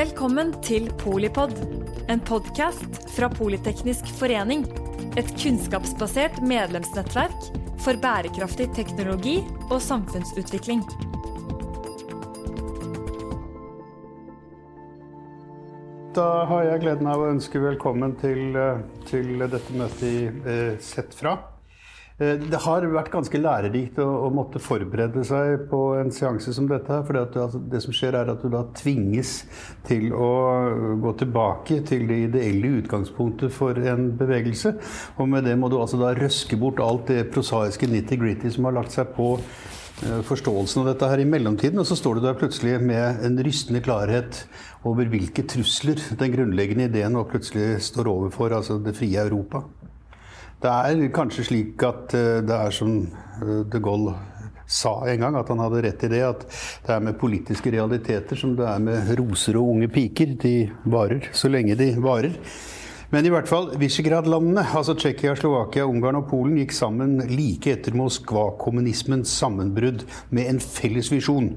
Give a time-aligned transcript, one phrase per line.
[0.00, 1.50] Velkommen til Polipod,
[2.08, 4.62] en podkast fra Politeknisk forening.
[5.20, 7.50] Et kunnskapsbasert medlemsnettverk
[7.84, 9.34] for bærekraftig teknologi
[9.66, 10.80] og samfunnsutvikling.
[16.16, 18.80] Da har jeg gleden av å ønske velkommen til, eh,
[19.10, 21.36] til dette møtet i eh, Sett fra.
[22.20, 26.68] Eh, det har vært ganske lærerikt å, å, måtte forberede seg på en seanse som
[26.68, 27.00] dette.
[27.06, 29.46] for altså, det som skjer er at du da tvinges
[29.88, 30.30] til å
[31.00, 34.74] gå tilbake til det ideelle utgangspunktet for en bevegelse.
[35.16, 38.76] Og med det må du altså da røske bort alt det prosaiske nitty-gritty som har
[38.76, 41.80] lagt seg på eh, forståelsen av dette her i mellomtiden.
[41.80, 44.44] Og så står du der plutselig med en rystende klarhet
[44.84, 49.64] over hvilke trusler den grunnleggende ideen nå plutselig står overfor, altså det frie Europa.
[50.60, 54.12] Det er kanskje slik at eh, det er som eh, de Gaulle
[54.70, 56.20] sa en gang, at han hadde rett i det.
[56.26, 56.44] At
[56.86, 60.36] det er med politiske realiteter som det er med roser og unge piker.
[60.40, 62.36] De varer så lenge de varer.
[63.10, 67.96] Men i hvert fall, Visegrad-landene, altså Tsjekkia, Slovakia, Ungarn og Polen, gikk sammen like etter
[67.98, 71.48] Moskva-kommunismens sammenbrudd med en felles visjon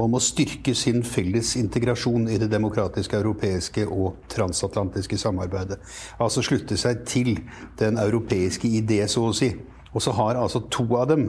[0.00, 5.82] om å styrke sin felles integrasjon i det demokratiske europeiske og transatlantiske samarbeidet.
[6.16, 7.34] Altså slutte seg til
[7.82, 9.52] den europeiske idé, så å si.
[9.92, 11.28] Og så har altså to av dem,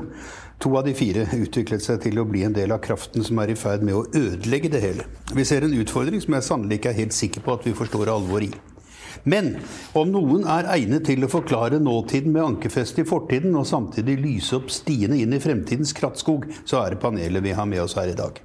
[0.64, 3.52] to av de fire, utviklet seg til å bli en del av kraften som er
[3.52, 5.12] i ferd med å ødelegge det hele.
[5.36, 8.16] Vi ser en utfordring som jeg sannelig ikke er helt sikker på at vi forstår
[8.16, 8.70] alvoret i.
[9.24, 9.56] Men
[9.98, 14.58] om noen er egnet til å forklare nåtiden med ankerfeste i fortiden, og samtidig lyse
[14.58, 18.12] opp stiene inn i fremtidens krattskog, så er det panelet vi har med oss her
[18.12, 18.42] i dag.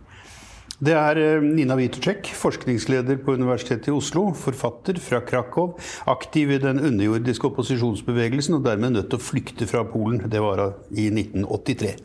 [0.78, 5.72] Det er eh, Nina Witoczek, forskningsleder på Universitetet i Oslo, forfatter fra Krakow,
[6.06, 10.20] aktiv i den underjordiske opposisjonsbevegelsen og dermed nødt til å flykte fra Polen.
[10.30, 10.62] Det var
[10.94, 11.96] i 1983.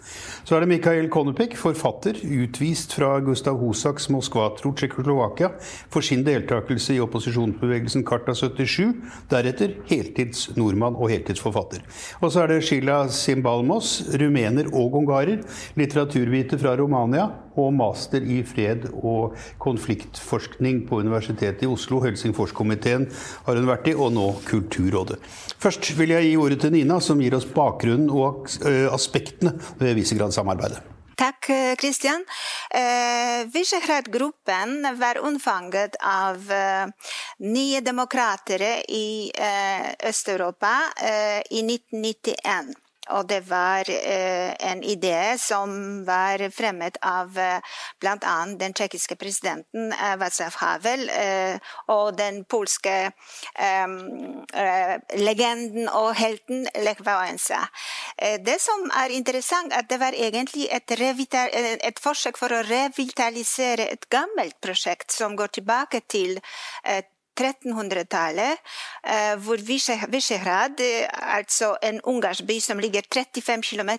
[0.50, 5.52] Så er det Mikhail Konopek, forfatter, utvist fra Gustav Husaks Moskva-tro Tsjekkoslovakia
[5.94, 8.90] for sin deltakelse i opposisjonsbevegelsen Karta 77.
[9.30, 11.86] Deretter heltids nordmann og heltidsforfatter.
[12.26, 15.46] Og så er det Shila Simbalmos, rumener og ungarer,
[15.78, 17.30] litteraturviter fra Romania
[17.60, 22.02] og master i fred og konfliktforskning på Universitetet i Oslo.
[22.04, 23.10] Helsingforskomiteen
[23.48, 25.20] har hun vært i, og nå Kulturrådet.
[25.64, 29.96] Først vil jeg gi ordet til Nina, som gir oss bakgrunnen og eh, aspektene ved
[30.00, 30.84] Visegrad-samarbeidet.
[31.16, 31.46] Takk,
[31.78, 32.26] Kristian.
[32.74, 36.88] Eh, Visegrad-gruppen var unnfanget av eh,
[37.46, 42.83] nye demokrater i eh, Øst-Europa eh, i 1991.
[43.12, 47.60] Og det var eh, en idé som var fremmet av eh,
[48.00, 48.36] bl.a.
[48.60, 51.58] den tsjekkiske presidenten eh, Václav Havel eh,
[51.92, 53.96] og den polske eh,
[54.64, 57.66] eh, legenden og helten Lech Wałęsa.
[58.18, 63.90] Eh, det som er interessant, at det var egentlig et, et, forsøk for å revitalisere
[63.92, 66.40] et gammelt prosjekt som går tilbake til
[67.34, 68.58] 1300-tallet, eh,
[69.44, 73.90] hvor Visegrad, eh, altså en ungarsk by som ligger 35 km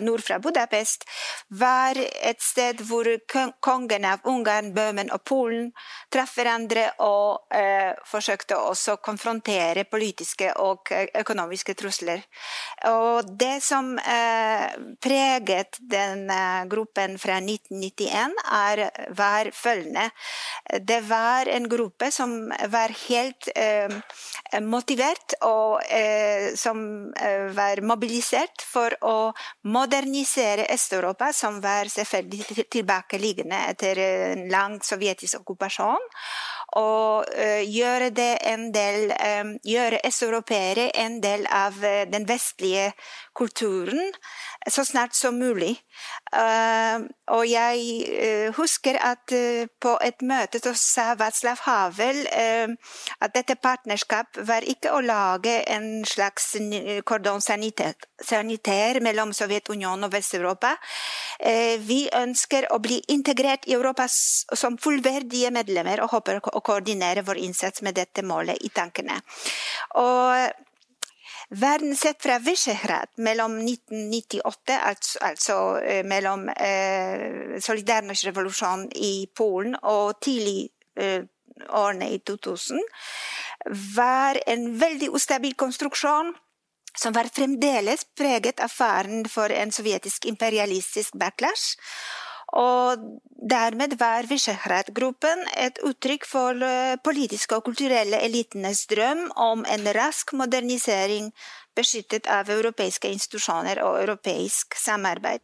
[0.00, 1.04] nord fra Budapest,
[1.48, 3.04] var et sted hvor
[3.60, 5.72] kongen av Ungarn, Bøhmen og Polen
[6.12, 12.24] traff hverandre og eh, forsøkte også å konfrontere politiske og økonomiske trusler.
[12.88, 14.72] Og det som eh,
[15.04, 20.08] preget den eh, gruppen fra 1991, er, var følgende.
[20.80, 24.00] Det var en gruppe som var helt eh,
[24.64, 26.80] motivert og eh, som
[27.16, 29.32] eh, var mobilisert for å
[29.68, 36.08] modernisere Øst-Europa, som var selvfølgelig tilbakeliggende etter en lang sovjetisk okkupasjon
[36.76, 38.10] og uh, gjøre
[38.74, 42.92] del um, Gjøre østeuropeere en del av uh, den vestlige
[43.38, 44.12] kulturen
[44.68, 45.76] så snart som mulig.
[47.30, 49.30] Og jeg husker at
[49.80, 56.02] på et møte så sa Václav Havel at dette partnerskap var ikke å lage en
[56.02, 56.56] slags
[57.06, 60.74] kordon sanitær mellom Sovjetunionen og Vest-Europa.
[61.78, 67.42] vi ønsker å bli integrert i Europa som fullverdige medlemmer, og håper å koordinere vår
[67.46, 69.20] innsats med dette målet i tankene.
[69.98, 70.64] Og
[71.48, 80.18] Verden sett fra Visegrad mellom 1998, altså, altså eh, mellom eh, Solidarność-revolusjonen i Polen og
[80.20, 80.68] tidlig
[81.00, 81.24] eh,
[81.72, 82.82] årene i 2000,
[83.96, 86.34] var en veldig ustabil konstruksjon
[86.98, 91.78] som var fremdeles preget av faren for en sovjetisk imperialistisk backlash.
[92.56, 92.96] Og
[93.50, 100.32] dermed var Visegrad-gruppen et uttrykk for eh, politiske og kulturelle elitenes drøm om en rask
[100.32, 101.32] modernisering
[101.76, 105.40] beskyttet av europeiske institusjoner og europeisk samarbeid.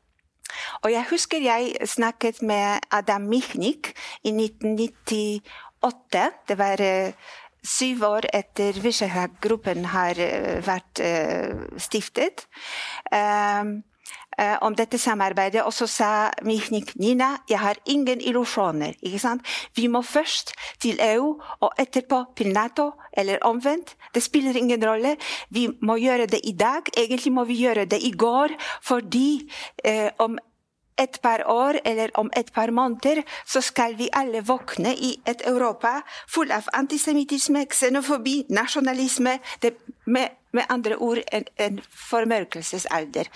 [0.83, 6.79] Og jeg husker jeg snakket med Adam Michnik i 1998 Det var
[7.65, 10.15] syv år etter Visegrad-gruppen har
[10.65, 11.01] vært
[11.81, 12.47] stiftet.
[13.11, 13.65] Um, eh,
[14.67, 16.11] om dette samarbeidet, og så sa
[16.43, 18.97] Mihnik Nina jeg har ingen illusjoner.
[19.77, 20.53] Vi må først
[20.83, 23.95] til EU, og etterpå til Nato, eller omvendt.
[24.15, 25.17] Det spiller ingen rolle.
[25.51, 26.83] Vi må gjøre det i dag.
[26.97, 29.51] Egentlig må vi gjøre det i går, fordi
[29.85, 30.39] eh, om
[30.99, 35.43] et par år eller om et par måneder så skal vi alle våkne i et
[35.47, 39.39] Europa full av antisemittisme, xenofobi, nasjonalisme.
[39.63, 39.75] Det,
[40.07, 41.81] med, med andre ord en, en
[42.11, 43.29] formørkelsesalder.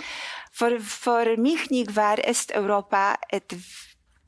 [0.53, 3.55] For, for Michnik var Øst-Europa et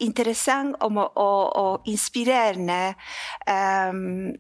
[0.01, 2.95] interessant og, og, og inspirerende
[3.91, 4.33] um,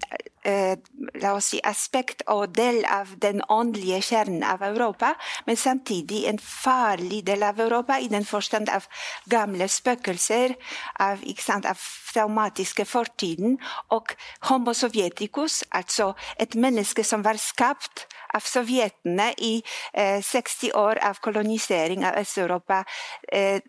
[0.44, 5.14] la oss si, aspekt og del av den åndelige kjernen av Europa,
[5.46, 8.86] men samtidig en farlig del av Europa i den forstand av
[9.30, 10.56] gamle spøkelser,
[11.00, 11.80] av, sant, av
[12.12, 13.58] traumatiske fortiden,
[13.92, 14.14] og
[14.48, 19.54] homo sovjeticus, altså et menneske som var skapt av sovjetene i
[19.92, 22.84] eh, 60 år av kolonisering av Øst-Europa.
[23.32, 23.60] Eh,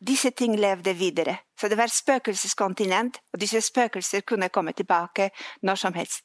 [0.00, 1.43] disse ting levde videre.
[1.60, 5.30] Så det var spøkelseskontinent, og disse spøkelser kunne komme tilbake
[5.62, 6.24] når som helst.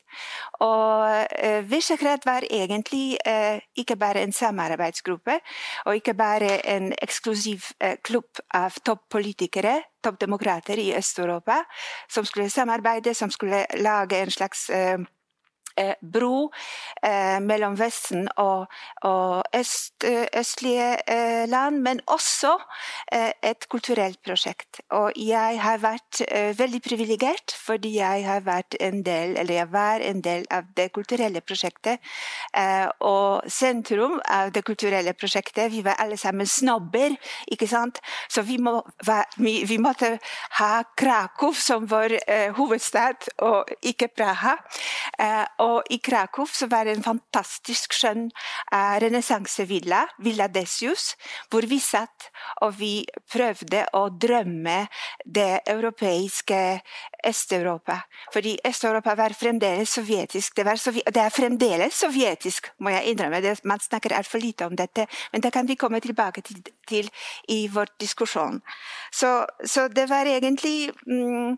[0.60, 5.40] Og eh, Visegrad var egentlig eh, ikke bare en samarbeidsgruppe,
[5.86, 11.62] og ikke bare en eksklusiv eh, klubb av toppolitikere, toppdemokrater i Øst-Europa,
[12.10, 15.00] som skulle samarbeide, som skulle lage en slags eh,
[16.02, 16.50] bro
[17.04, 18.68] eh, mellom Vesten og,
[19.08, 20.98] og øst, eh, østlige
[21.48, 22.58] land, men også
[23.44, 24.82] et kulturelt prosjekt.
[24.92, 26.22] Og jeg har vært
[26.58, 30.90] veldig privilegert fordi jeg har vært en del, eller jeg var en del av det
[30.94, 32.00] kulturelle prosjektet.
[33.06, 37.16] Og sentrum av det kulturelle prosjektet, vi var alle sammen snobber,
[37.52, 38.02] ikke sant?
[38.30, 38.80] Så vi, må,
[39.40, 40.16] vi måtte
[40.60, 42.20] ha Krakow som vår
[42.58, 44.56] hovedstad, og ikke Praha.
[45.66, 51.14] Og og i Krakow så var det en fantastisk skjønn uh, renessansevilla, Villa Desius,
[51.50, 52.30] hvor vi satt
[52.66, 52.94] og vi
[53.32, 54.82] prøvde å drømme
[55.26, 56.62] det europeiske
[57.28, 58.00] Øst-Europa.
[58.34, 60.56] Fordi Øst-Europa var fremdeles sovjetisk.
[60.56, 63.42] Det, sovje det, er fremdeles sovjetisk, må jeg innrømme.
[63.42, 67.10] Det, man snakker altfor lite om dette, men det kan vi komme tilbake til, til
[67.48, 68.62] i vår diskusjon.
[69.12, 71.58] Så, så, det var egentlig mm,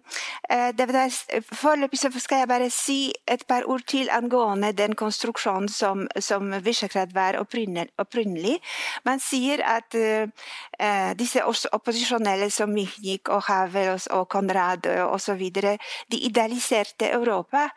[1.54, 7.14] Foreløpig skal jeg bare si et par ord til angående den konstruksjonen som, som Visegrad
[7.14, 8.60] var opprinnelig.
[9.06, 15.51] Man sier at uh, disse opposisjonelle som Michnik og Havel og Konrad osv.
[15.54, 17.70] de idealiserte Europa.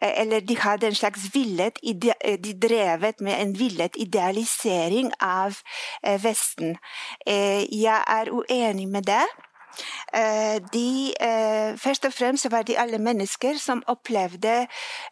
[0.00, 1.78] Eller de hadde en slags villet
[2.42, 5.60] De drevet med en villet idealisering av
[6.22, 6.76] Vesten.
[7.26, 9.26] Jeg er uenig med det.
[10.12, 14.66] Eh, de, eh, først og fremst var de alle mennesker som opplevde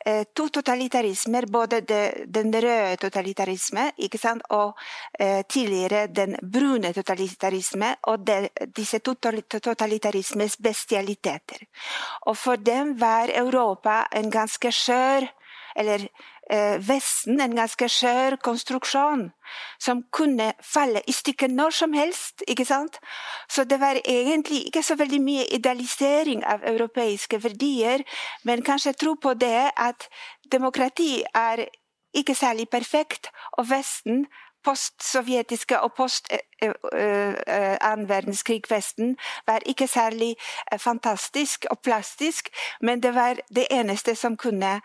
[0.06, 1.46] eh, to totalitarismer.
[1.52, 1.80] Både
[2.26, 3.90] den røde totalitarisme
[4.50, 4.78] og
[5.48, 7.94] tidligere den brune totalitarisme.
[8.02, 8.28] Og
[8.76, 11.66] disse to totalitarismes bestialiteter.
[12.26, 15.28] Og for dem var Europa en ganske skjør
[15.76, 16.08] eller
[16.86, 19.24] Vesten en ganske skjør konstruksjon
[19.82, 22.44] som kunne falle i stykker når som helst.
[22.46, 23.00] ikke sant?
[23.48, 28.04] Så det var egentlig ikke så veldig mye idealisering av europeiske verdier,
[28.44, 30.08] men kanskje tro på det at
[30.52, 31.66] demokrati er
[32.16, 34.26] ikke særlig perfekt, og Vesten
[34.66, 40.34] postsovjetiske og post annen eh, eh, eh, verdenskrig-Vesten var ikke særlig
[40.78, 42.48] fantastisk og plastisk,
[42.80, 44.80] men det var det eneste som kunne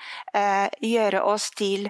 [0.82, 1.90] gjøre oss til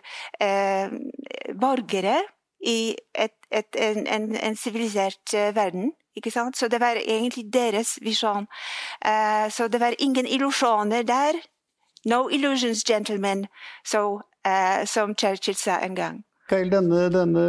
[1.60, 2.21] borgere
[2.65, 5.91] i et, et, en sivilisert verden.
[6.53, 8.48] Så det var egentlig deres visjon.
[9.50, 11.33] så det var ingen illusjoner der.
[12.05, 13.48] No illusions, gentlemen,
[13.86, 14.21] so,
[14.86, 16.24] som Churchill sa en gang.
[16.51, 17.43] Geil, denne, denne,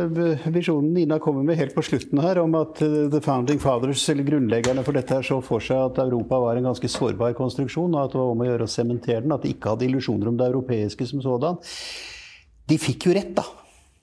[0.55, 4.23] visjonen Nina kommer med helt på slutten her, om at uh, the founding fathers, eller
[4.23, 8.05] grunnleggerne for dette, her så for seg at Europa var en ganske sårbar konstruksjon, og
[8.05, 10.39] at det var om å gjøre å sementere den, at de ikke hadde illusjoner om
[10.39, 11.59] det europeiske som sådan.
[12.71, 13.47] De fikk jo rett, da.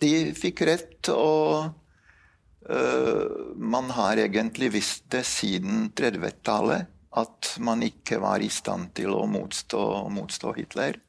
[0.03, 6.91] De fikk rett, og øh, man har egentlig visst det siden 30-tallet
[7.23, 10.99] at man ikke var i stand til å motstå, motstå Hitler.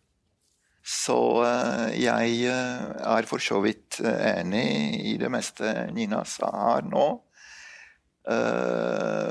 [0.90, 1.16] Så
[1.46, 4.66] eh, jeg eh, er for så vidt eh, enig
[5.12, 7.08] i det meste Nina sa her nå.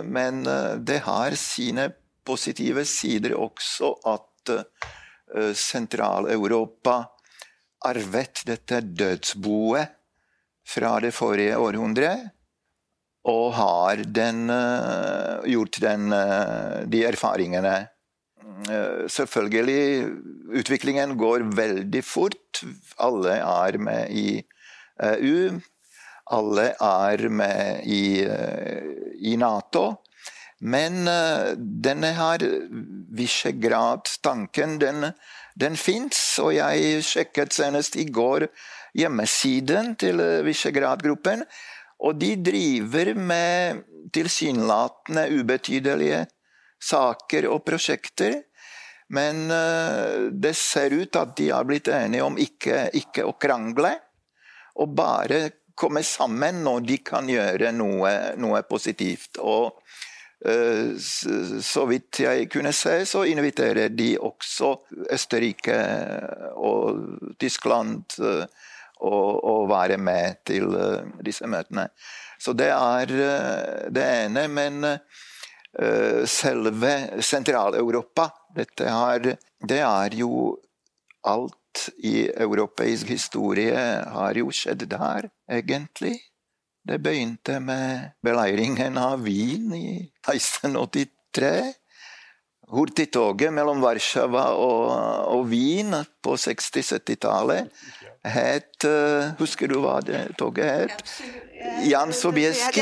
[0.10, 0.40] Men
[0.84, 1.86] det har sine
[2.26, 4.52] positive sider også at
[5.56, 6.96] Sentral-Europa
[7.88, 9.94] arvet dette dødsboet
[10.74, 12.26] fra det forrige århundret.
[13.30, 14.50] Og har den,
[15.54, 16.10] gjort den,
[16.92, 17.78] de erfaringene
[19.10, 20.10] selvfølgelig
[20.60, 22.64] Utviklingen går veldig fort.
[22.98, 24.42] Alle er med i
[25.06, 25.60] EU.
[26.30, 28.26] Alle er med i,
[29.32, 29.86] i Nato.
[30.60, 31.06] Men
[31.58, 32.44] denne her
[33.16, 35.12] Visegrad-tanken, den,
[35.60, 36.20] den fins.
[36.44, 38.50] Og jeg sjekket senest i går
[38.98, 41.46] hjemmesiden til Visegrad-gruppen.
[42.00, 46.26] Og de driver med tilsynelatende ubetydelige
[46.80, 48.42] saker og prosjekter.
[49.14, 53.96] Men uh, det ser ut at de har blitt enige om ikke, ikke å krangle,
[54.80, 55.42] og bare
[55.80, 59.40] komme sammen når de kan gjøre noe, noe positivt.
[59.42, 59.82] Og
[60.46, 64.76] uh, så vidt jeg kunne se, så inviterer de også
[65.10, 65.80] Østerrike
[66.54, 68.20] og Tyskland
[69.00, 70.74] å være med til
[71.24, 71.86] disse møtene.
[72.40, 73.14] Så det er
[73.96, 74.44] det ene.
[74.52, 75.29] Men Eh,
[76.26, 78.26] selve Sentral-Europa.
[78.56, 79.28] Dette har,
[79.70, 80.58] det er jo
[81.30, 83.78] alt i europeisk historie
[84.10, 86.16] har jo skjedd der, egentlig.
[86.90, 91.52] Det begynte med beleiringen av Wien i 1683.
[92.70, 94.84] Hurtigtoget mellom Warszawa og,
[95.34, 97.70] og Wien på 60-70-tallet
[98.28, 101.04] het uh, Husker du hva det toget het?
[101.84, 102.82] Jan Sobieski.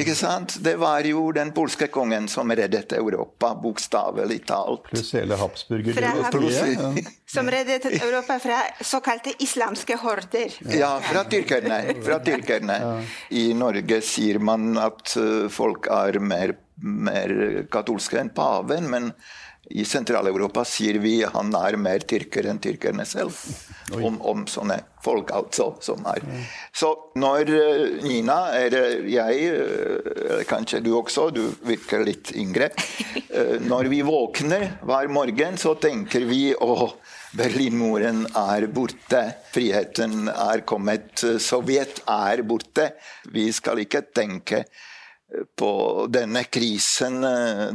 [0.00, 0.56] Ikke sant?
[0.64, 4.86] Det var jo den polske kongen som reddet Europa, bokstavelig talt.
[4.88, 7.10] Pluss hele Habsburger-dynastiet.
[7.28, 10.56] Som reddet Europa fra såkalte islamske horder.
[10.72, 11.80] Ja, fra tyrkerne.
[12.04, 12.78] Fra tyrkerne.
[13.30, 18.90] I Norge sier man at eh, folk er mer, mer katolske enn paven.
[18.90, 19.12] men
[19.70, 23.34] i Sentral-Europa sier vi han er mer tyrker enn tyrkerne selv.
[23.96, 25.72] Om, om, sånne folk, altså.
[25.82, 26.22] som er.
[26.74, 33.58] Så når uh, Nina, eller jeg, eller kanskje du også, du virker litt yngre uh,
[33.70, 36.92] Når vi våkner hver morgen, så tenker vi å
[37.36, 39.20] Berlinmuren er borte.
[39.52, 41.20] Friheten er kommet.
[41.42, 42.92] Sovjet er borte.
[43.34, 44.62] Vi skal ikke tenke
[45.58, 45.70] på
[46.12, 47.24] denne krisen,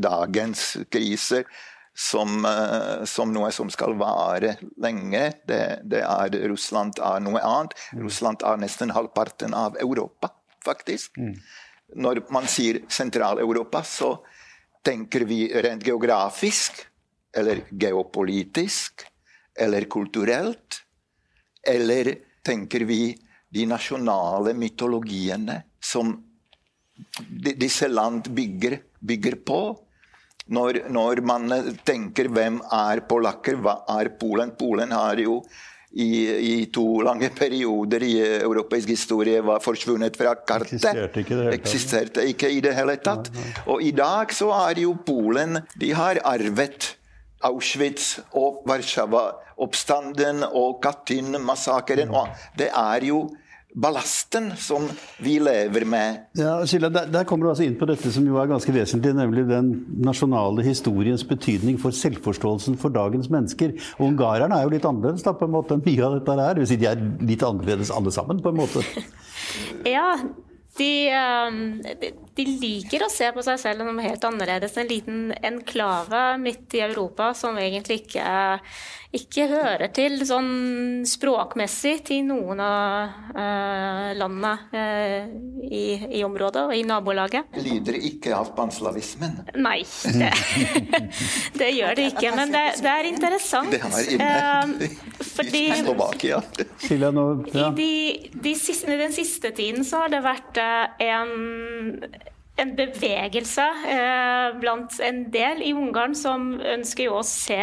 [0.02, 1.44] dagens kriser
[1.94, 5.24] som, eh, som, noe som skal vare lenge.
[5.48, 7.76] Det, det er, Russland er noe annet.
[7.94, 8.06] Mm.
[8.08, 10.32] Russland er nesten halvparten av Europa,
[10.66, 11.18] faktisk.
[11.18, 11.36] Mm.
[12.02, 14.14] Når man sier Sentral-Europa, så
[14.86, 16.86] tenker vi rent geografisk,
[17.36, 19.06] eller geopolitisk,
[19.60, 20.82] eller kulturelt.
[21.68, 23.12] Eller tenker vi
[23.52, 26.16] de nasjonale mytologiene som
[27.58, 29.62] disse land bygger, bygger på?
[30.52, 31.52] når, når, man
[31.88, 34.54] tenker hvem er polakker, hva er Polen?
[34.58, 35.40] Polen har jo
[35.92, 40.80] i, i, to lange perioder i europeisk historie var forsvunnet fra kartet.
[40.80, 43.28] Eksisterte ikke, det Eksisterte ikke i det hele tatt.
[43.68, 46.94] Og i dag så er jo Polen De har arvet
[47.44, 52.14] Auschwitz og Warszawa-oppstanden og Katyn-massakren.
[52.58, 53.26] Det er jo
[53.74, 54.88] ballasten som
[55.24, 56.26] vi lever med.
[56.38, 59.14] Ja, Skilla, der, der, kommer du altså inn på dette som jo er ganske vesentlig,
[59.16, 59.72] nemlig den
[60.04, 63.76] nasjonale historiens betydning for selvforståelsen for dagens mennesker.
[64.00, 66.62] Og Ungarerne er jo litt annerledes da, på en måte enn mye av dette her.
[66.62, 68.84] Hvis de er litt annerledes alle sammen, på en måte.
[69.96, 70.10] ja,
[70.80, 70.92] de,
[71.48, 74.78] um, de, de, liker å se på seg selv som helt annerledes.
[74.78, 78.26] En liten enklave midt i Europa som egentlig ikke
[79.12, 85.26] ikke hører til sånn språkmessig til noen av uh, landene uh,
[85.68, 85.84] i,
[86.20, 87.52] i, området og i nabolaget.
[87.60, 89.42] Lider ikke av panslavismen?
[89.60, 89.82] Nei,
[90.16, 90.32] det,
[91.60, 92.32] det, gjør det ikke.
[92.40, 93.76] Men det, det er interessant.
[93.76, 94.32] Det er inne.
[94.32, 96.40] Uh, fordi Slovakia.
[96.88, 97.94] I de,
[98.48, 100.60] de siste, den siste tiden så har det vært
[101.04, 102.06] en
[102.60, 107.62] en bevegelse eh, blant en del i Ungarn som ønsker jo å se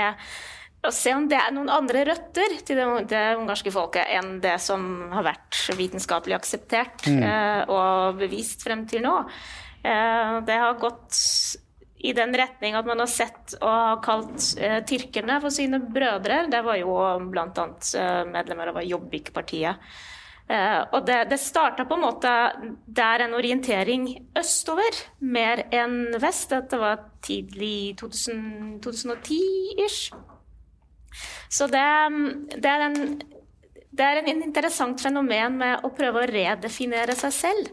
[0.78, 4.54] og se om det er noen andre røtter til det, det ungarske folket enn det
[4.62, 7.23] som har vært vitenskapelig akseptert mm.
[7.26, 9.16] eh, og bevist frem til nå.
[9.83, 11.18] Eh, det har gått
[11.99, 16.45] i den retning at man har sett og har kalt eh, tyrkerne for sine brødre.
[16.50, 16.95] Det var jo
[17.26, 17.66] bl.a.
[17.99, 19.90] Eh, medlemmer av Jobbik-partiet.
[20.48, 22.30] Eh, og det, det starta på en måte
[22.86, 26.54] der en orientering østover, mer enn vest.
[26.54, 30.14] Dette var tidlig 2010-ish.
[31.52, 31.84] Så det,
[32.56, 33.18] det, er en,
[33.90, 37.70] det er en interessant fenomen med å prøve å redefinere seg selv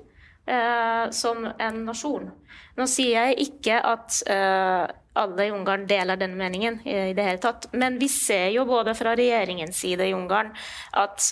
[0.48, 2.29] eh, som en nasjon.
[2.75, 4.84] Nå sier jeg ikke at eh,
[5.15, 7.70] alle i Ungarn deler denne meningen, i det hele tatt.
[7.72, 10.51] Men vi ser jo både fra regjeringens side i Ungarn
[11.00, 11.32] at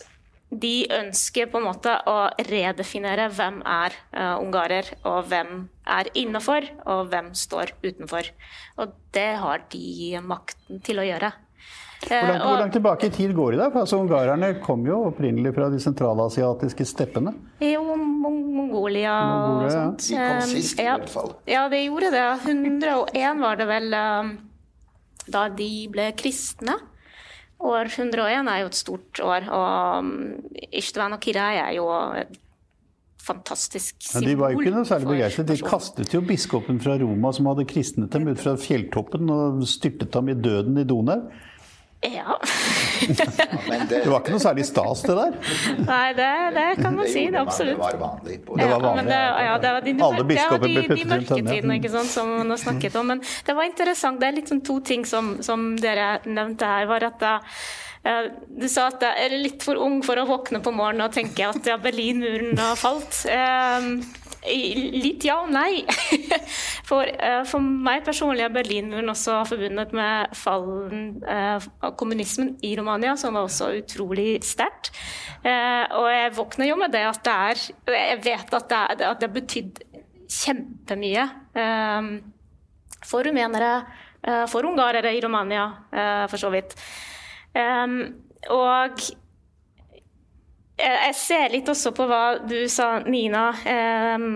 [0.59, 2.17] de ønsker på en måte å
[2.49, 8.29] redefinere hvem er uh, ungarer, og hvem er innafor, og hvem står utenfor.
[8.81, 11.33] Og det har de makten til å gjøre.
[12.03, 13.69] Hvor langt, hvor langt, tilbake i tid går de da?
[13.79, 17.31] Altså, Ungarerne kom jo opprinnelig fra de sentralasiatiske steppene.
[17.63, 19.13] Jo, Mongolia,
[19.47, 20.09] og sånt.
[20.09, 21.31] De kom sist, i hvert fall.
[21.47, 22.25] Ja, de gjorde det.
[22.43, 23.95] 101 var det vel
[25.31, 26.75] da de ble kristne.
[27.63, 30.15] År 101 er jo et stort år, og um,
[30.75, 31.87] Ishtvan og Kirai er jo
[32.19, 32.39] et
[33.23, 34.25] fantastisk symbol.
[34.25, 35.47] Ja, de var jo ikke noe særlig begeistret.
[35.47, 40.15] De kastet jo biskopen fra Roma som hadde kristnet dem ut fra fjelltoppen og styrtet
[40.19, 41.29] ham i døden i Donau.
[42.03, 42.37] Ja.
[43.89, 45.35] det, var ikke noe særlig stas, det der?
[45.87, 47.23] Nei, det, det kan man si.
[47.31, 47.77] Det absolutt.
[47.79, 48.39] Det var vanlig.
[48.43, 49.05] Det var vanlig.
[49.07, 51.77] Det, ja, det var de, Alle biskoper ble puttet rundt tønne.
[51.79, 53.13] ikke sant, som man har snakket om.
[53.13, 54.19] Men det var interessant.
[54.19, 56.89] Det er litt sånn to ting som, som dere nevnte her.
[56.91, 57.37] var at da,
[58.03, 61.15] uh, du sa at jeg er litt for ung for å våkne på morgenen og
[61.15, 63.23] tenke at ja, Berlinmuren har falt.
[64.43, 65.83] Litt ja og nei.
[66.89, 72.73] For, uh, for meg personlig er Berlinmuren også forbundet med fallen uh, av kommunismen i
[72.75, 74.91] Romania, som var også utrolig sterkt.
[75.45, 77.63] Uh, og jeg våkner jo med det at det er
[77.95, 79.81] Jeg vet at det, er, at det har betydd
[80.33, 81.23] kjempemye
[83.03, 83.73] for rumenere,
[84.49, 85.65] for ungarere i Romania,
[86.31, 86.73] for så vidt.
[88.49, 89.03] Og
[90.77, 93.49] jeg ser litt også på hva du sa, Nina.
[93.65, 94.27] Eh,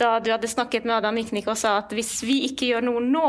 [0.00, 3.02] da du hadde snakket med Adam Miknik og sa at hvis vi ikke gjør noe
[3.04, 3.28] nå,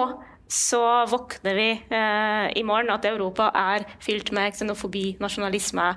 [0.49, 5.87] så våkner vi eh, i morgen at Europa er fylt med xenofobi, nasjonalisme.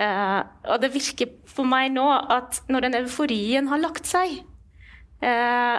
[0.00, 0.40] Eh,
[0.72, 4.34] og det virker på meg nå at når den euforien har lagt seg
[5.24, 5.76] eh,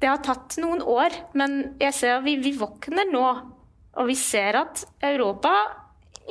[0.00, 3.26] Det har tatt noen år, men jeg ser at vi, vi våkner nå.
[3.96, 5.52] Og vi ser at Europa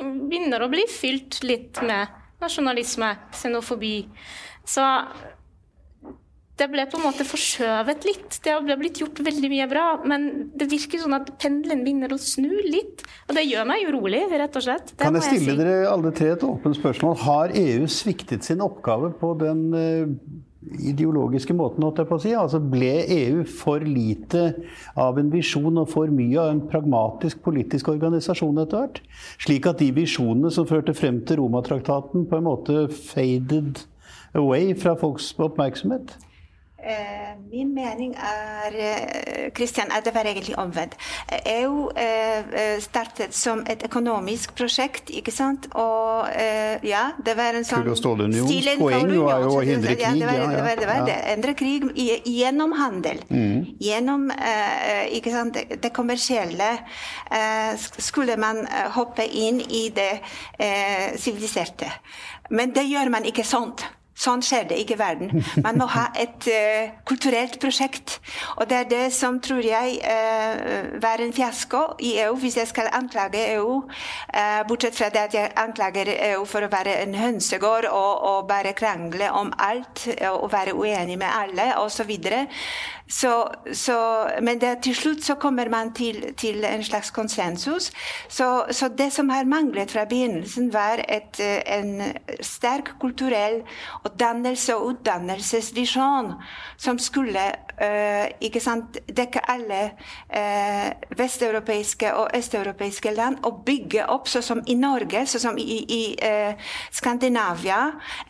[0.00, 2.12] begynner å bli fylt litt med
[2.42, 3.96] nasjonalisme, xenofobi.
[4.66, 4.84] Så
[6.56, 8.38] det ble på en måte forskjøvet litt.
[8.44, 12.18] Det ble blitt gjort veldig mye bra, men det virker sånn at pendelen begynner å
[12.20, 13.04] snu litt.
[13.28, 14.94] Og det gjør meg urolig, rett og slett.
[14.94, 15.60] Det kan jeg stille jeg si.
[15.60, 17.18] dere alle tre et åpent spørsmål?
[17.26, 20.16] Har EU sviktet sin oppgave på den uh,
[20.74, 22.32] ideologiske måten, holdt jeg på å si?
[22.36, 24.48] Altså ble EU for lite
[24.98, 29.00] av en visjon og for mye av en pragmatisk politisk organisasjon etter hvert?
[29.42, 33.84] Slik at de visjonene som førte frem til Romatraktaten, på en måte faded
[34.36, 36.16] away fra folks oppmerksomhet?
[36.86, 40.94] Eh, min mening er eh, at det var egentlig omvendt.
[41.46, 45.66] EU eh, startet som et økonomisk prosjekt, ikke sant?
[45.74, 46.30] Og
[46.86, 50.04] ja, det var en sånn Kull- og stålunions poeng var jo å hindre krig.
[50.04, 50.62] Ja, det var det.
[50.62, 51.18] Var, det, var det.
[51.32, 53.22] Endre krig gjennom handel.
[53.30, 53.66] Mm.
[53.82, 54.30] Gjennom
[55.16, 56.70] ikke sant, det kommersielle
[57.90, 58.62] skulle man
[58.94, 60.12] hoppe inn i det
[61.18, 61.90] siviliserte.
[62.54, 63.88] Men det gjør man ikke sånt.
[64.16, 65.42] Sånn skjer det ikke i verden.
[65.64, 68.16] Man må ha et uh, kulturelt prosjekt.
[68.56, 72.70] Og det er det som tror jeg uh, var en fiasko i EU, hvis jeg
[72.70, 73.82] skal anklage EU.
[74.32, 78.48] Uh, bortsett fra det at jeg anklager EU for å være en hønsegård og, og
[78.48, 82.14] bare krangle om alt og være uenig med alle osv.
[83.08, 83.96] Så, så,
[84.42, 87.92] men det, til slutt så kommer man til, til en slags konsensus.
[88.28, 92.02] Så, så, det som har manglet fra begynnelsen, var et, en
[92.40, 93.62] sterk kulturell
[94.02, 96.32] og dannelse- og utdannelsesvisjon
[96.76, 104.44] som skulle ikke sant, dekke alle uh, vesteuropeiske og østeuropeiske land og bygge opp, sånn
[104.44, 106.56] som i Norge, sånn som i, i uh,
[106.94, 107.80] Skandinavia,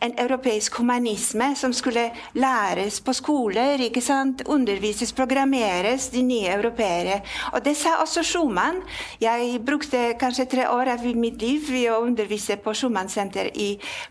[0.03, 7.21] en europeisk humanisme som skulle læres på skoler, ikke sant, undervises, programmeres, de nye europeere.
[7.53, 8.81] Og det sa også Schumann.
[9.21, 13.51] Jeg brukte kanskje tre år av mitt liv ved å undervise på Schumann-senter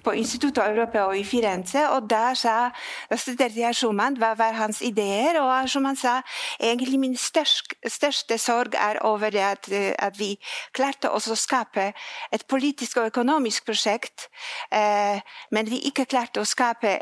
[0.05, 2.57] på Instituttet Europa og i Firenze, og der sa,
[3.11, 6.21] da studerte jeg Schumann, hva var hans ideer, og som han sa
[6.61, 10.37] egentlig min største, største sorg er over det at, at vi
[10.77, 11.93] klarte oss å skape
[12.33, 14.29] et politisk og økonomisk prosjekt,
[14.71, 17.01] eh, men vi ikke klarte å skape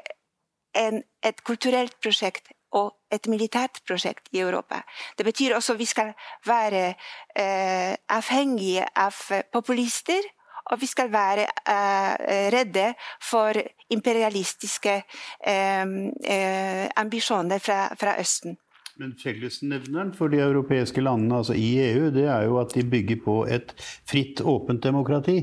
[0.74, 4.80] en, et kulturelt prosjekt og et militært prosjekt i Europa.
[5.18, 6.14] Det betyr også at vi skal
[6.46, 6.94] være
[7.36, 9.20] eh, avhengige av
[9.52, 10.24] populister
[10.70, 12.14] og vi skal være uh,
[12.54, 12.90] redde
[13.22, 13.58] for
[13.90, 14.96] imperialistiske
[15.46, 15.86] uh,
[16.96, 18.56] ambisjoner fra, fra, Østen.
[18.96, 23.18] Men fellesnevneren for de europeiske landene, altså i EU, det er jo at de bygger
[23.24, 23.74] på et
[24.06, 25.40] fritt, åpent demokrati.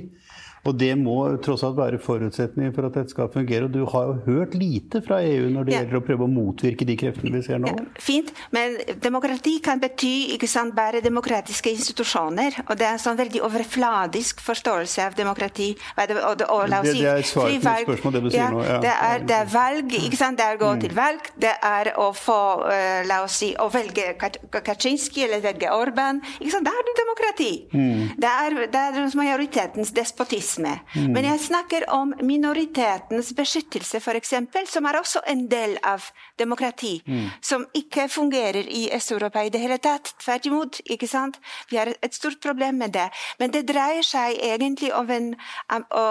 [0.61, 3.65] Og det må tross alt være forutsetningen for at dette skal fungere.
[3.65, 5.79] Og du har jo hørt lite fra EU når det ja.
[5.81, 7.71] gjelder å prøve å motvirke de kreftene vi ser nå.
[7.71, 12.59] Ja, fint, men demokrati kan bety ikke sant, bare demokratiske institusjoner.
[12.67, 15.71] Og det er en sånn veldig overfladisk forståelse av demokrati.
[15.95, 18.29] Og, og, og, la oss si, det, det er et svar på spørsmål, det du
[18.35, 18.61] sier nå.
[18.67, 18.77] Ja.
[18.85, 20.37] Det, er, det, er, valg, ikke sant?
[20.37, 20.83] det er å gå mm.
[20.85, 21.31] til valg.
[21.41, 24.13] Det er å få, uh, la oss si, å velge
[24.61, 26.21] Kaczynski eller velge Orban.
[26.37, 26.69] Ikke sant?
[26.69, 27.51] Det er demokrati.
[27.73, 28.13] Mm.
[28.21, 30.79] Det, er, det er majoritetens despotisme rasisme.
[30.95, 31.13] Mm.
[31.13, 34.33] Men jeg snakker om minoritetens beskyttelse, f.eks.,
[34.69, 36.01] som er også en del av
[36.37, 37.01] demokrati.
[37.05, 37.29] Mm.
[37.41, 40.13] Som ikke fungerer i Øst-Europa i det hele tatt.
[40.19, 40.81] Tvert imot.
[40.85, 41.39] ikke sant?
[41.69, 43.09] Vi har et stort problem med det.
[43.39, 45.35] Men det dreier seg egentlig om en,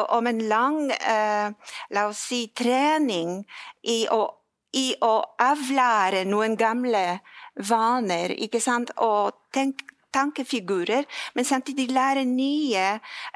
[0.08, 1.52] om en lang uh,
[1.90, 3.44] la oss si, trening
[3.82, 4.26] i å,
[4.74, 7.20] i å avlære noen gamle
[7.56, 8.30] vaner.
[8.30, 8.90] ikke sant?
[8.96, 12.86] Og tenk, tankefigurer, men samtidig lære nye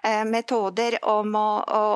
[0.04, 1.48] eh, metoder om å,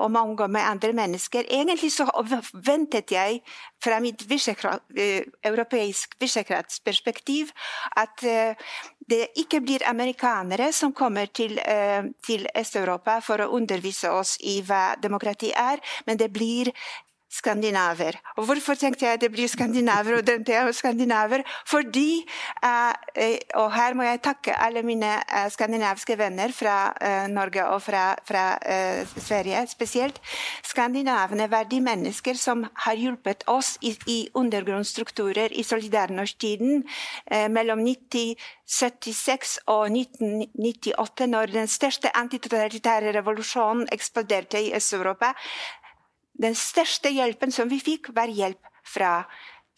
[0.06, 1.48] om å omgå med andre mennesker.
[1.50, 2.06] Egentlig så
[2.52, 3.42] ventet jeg
[3.82, 7.52] fra mitt eh, europeisk Visegrad-perspektiv
[7.96, 8.70] at eh,
[9.08, 14.60] det ikke blir amerikanere som kommer til, eh, til Øst-Europa for å undervise oss i
[14.62, 16.72] hva demokrati er, men det blir
[17.30, 18.16] skandinaver.
[18.36, 21.44] Og hvorfor tenkte jeg det blir skandinaver og den er skandinaver?
[21.68, 22.24] Fordi,
[22.64, 22.94] uh,
[23.54, 26.76] og her må jeg takke alle mine uh, skandinaviske venner fra
[27.28, 28.58] Norge og fra, fra
[29.16, 30.20] Sverige spesielt.
[30.64, 36.84] Skandinavene var de mennesker som har hjulpet oss i, i undergrunnsstrukturer i solidarnosktiden
[37.52, 45.32] mellom 1976 og 1998, når den største antitotalitære revolusjonen eksploderte i Øst-Europa.
[46.38, 49.24] Den største hjelpen som vi fikk, var hjelp fra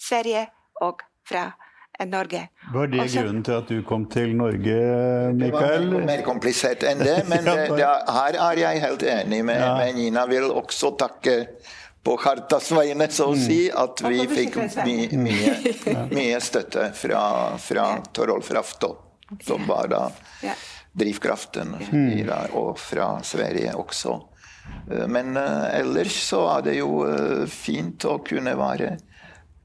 [0.01, 0.47] Sverige
[0.85, 1.49] og fra
[2.07, 2.49] Norge.
[2.73, 4.77] Var det Også, grunnen til at du kom til Norge,
[5.37, 5.89] Mikael?
[5.89, 9.61] Det var mer komplisert enn det, men det, det, her er jeg helt enig med,
[9.61, 9.75] ja.
[9.77, 10.25] med Nina.
[10.31, 11.37] Vil også takke
[12.05, 13.45] på Hartas vegne, så å mm.
[13.45, 15.55] si, at vi fikk my, mye,
[16.17, 17.23] mye, støtte fra,
[17.61, 18.95] fra Torolf Rafto,
[19.45, 20.07] som var da
[20.97, 21.77] drivkraften,
[22.57, 24.17] og fra Sverige også.
[24.91, 28.97] Eh, men eh, ellers så er det jo eh, fint å kunne være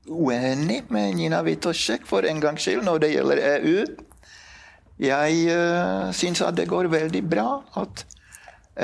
[0.05, 3.85] uenig med Nina Witoszek for en gangs skyld når det gjelder EU.
[5.01, 5.55] Jeg
[6.15, 8.05] syns at det går veldig bra at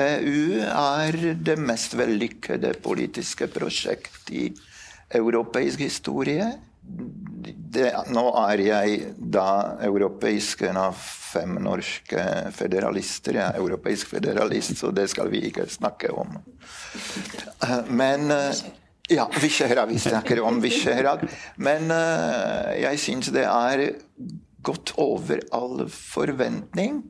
[0.02, 4.50] EU er det mest vellykkede politiske prosjekt i
[5.16, 6.50] europeisk historie
[7.72, 13.38] det, nå er jeg da europeisk en av fem norske federalister.
[13.38, 16.36] Jeg er europeisk federalist, så det skal vi ikke snakke om.
[17.88, 18.32] Men
[19.10, 19.88] Ja, Visegrad.
[19.88, 21.24] Vi snakker om Visegrad.
[21.56, 21.90] Men
[22.78, 23.82] jeg syns det er
[24.62, 27.02] gått over all forventning.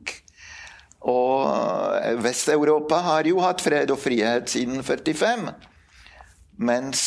[1.03, 5.51] Og Vest-Europa har jo hatt fred og frihet siden 45.
[6.63, 7.05] Mens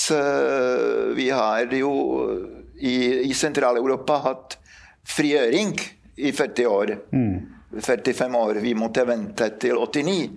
[1.19, 1.93] vi har jo
[2.79, 2.97] i,
[3.31, 4.59] i Sentral-Europa hatt
[5.07, 5.75] frigjøring
[6.17, 6.99] i 40 år.
[7.13, 7.57] Mm.
[7.81, 8.61] 45 år.
[8.65, 10.31] Vi måtte vente til 89.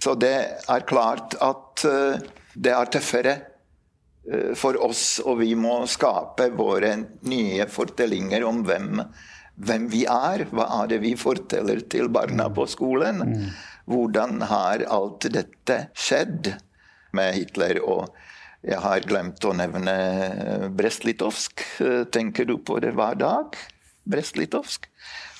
[0.00, 0.36] Så det
[0.68, 2.20] er klart at uh,
[2.54, 3.34] det er tøffere
[4.30, 6.94] uh, for oss, og vi må skape våre
[7.28, 9.02] nye fortellinger om hvem,
[9.60, 10.46] hvem, vi er.
[10.54, 13.24] Hva er det vi forteller til barna på skolen?
[13.28, 13.46] Mm.
[13.90, 16.54] Hvordan har alt dette skjedd
[17.16, 17.82] med Hitler?
[17.82, 18.08] og
[18.60, 19.94] jeg har glemt å nevne
[20.76, 21.62] Brest-Litovsk.
[22.12, 23.56] Tenker du på det hver dag?
[24.10, 24.88] Brest-Litovsk?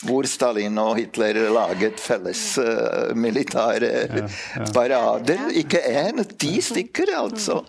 [0.09, 4.69] Hvor Stalin og Hitler laget felles uh, militære ja, ja.
[4.73, 5.51] parader.
[5.61, 7.61] Ikke én, ti stykker, altså.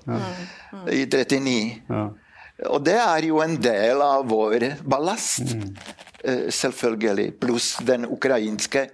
[0.88, 1.58] I 39.
[2.72, 5.66] Og det er jo en del av vår ballast, mm.
[6.24, 7.34] uh, selvfølgelig.
[7.44, 8.86] Pluss den ukrainske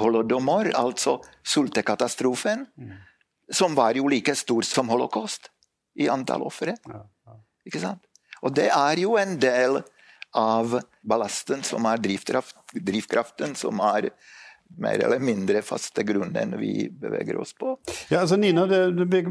[0.00, 2.96] holodomor, altså sultekatastrofen, mm.
[3.52, 5.50] som var jo like stor som holocaust
[5.96, 6.76] i antall ofre.
[7.66, 8.02] Ikke sant?
[8.44, 9.80] Og det er jo en del
[10.36, 14.10] av ballasten som er drivkraft, drivkraften, som er
[14.78, 17.76] mer eller mindre faste grunnen vi beveger oss på.
[18.10, 19.22] Ja, altså Nina, det, det,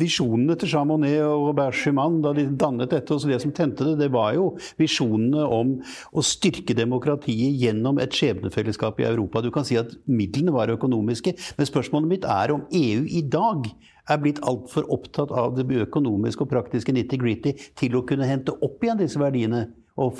[0.00, 3.86] Visjonene til Jean Monnet og Robert Schumann da de dannet dette, og det som tente
[3.86, 4.50] det, det var jo
[4.80, 5.76] visjonene om
[6.12, 9.44] å styrke demokratiet gjennom et skjebnefellesskap i Europa.
[9.44, 13.70] Du kan si at midlene var økonomiske, men spørsmålet mitt er om EU i dag
[14.10, 18.82] er blitt altfor opptatt av det økonomiske og praktiske nitty-gritty til å kunne hente opp
[18.84, 19.68] igjen disse verdiene
[20.00, 20.14] og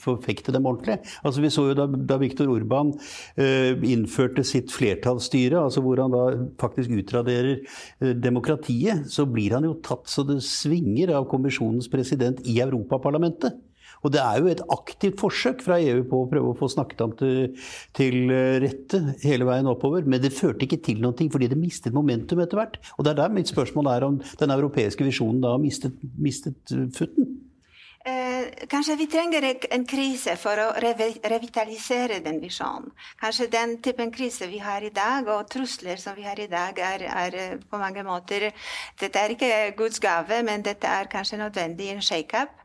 [0.00, 0.98] forfekte dem ordentlig.
[1.24, 6.14] Altså Vi så jo da, da Viktor Urban uh, innførte sitt flertallsstyre, altså hvor han
[6.14, 6.26] da
[6.60, 12.42] faktisk utraderer uh, demokratiet, så blir han jo tatt så det svinger av kommisjonens president
[12.48, 13.58] i Europaparlamentet.
[14.00, 17.02] Og det er jo et aktivt forsøk fra EU på å prøve å få snakket
[17.04, 20.06] ham til, til rette hele veien oppover.
[20.08, 22.80] Men det førte ikke til noe fordi det mistet momentum etter hvert.
[22.96, 26.76] Og det er der mitt spørsmål er om den europeiske visjonen da har mistet, mistet
[26.96, 27.28] futten.
[28.10, 32.90] Eh, kanskje vi trenger en krise for å revitalisere den visjonen.
[33.20, 36.78] Kanskje den typen krise vi har i dag, og trusler som vi har i dag,
[36.78, 38.50] er, er eh, på mange måter
[39.00, 42.56] Dette er ikke Guds gave, men dette er kanskje nødvendig en shake-up.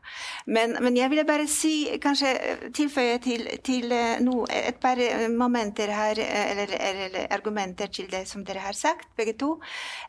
[0.46, 2.32] Men, men, jeg ville bare si, kanskje
[2.74, 8.10] tilføye til, til eh, no, et par eh, momenter her, eh, eller, eller, argumenter til
[8.10, 9.56] det som dere har sagt, begge to.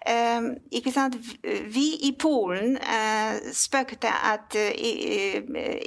[0.08, 1.18] Eh, ikke sant?
[1.44, 4.72] Vi i Polen eh, spøkte at uh,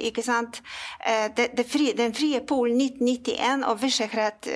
[0.07, 0.61] ikke sant?
[1.01, 4.49] Uh, det, det fri, den frie Polen 1991 og Visegrad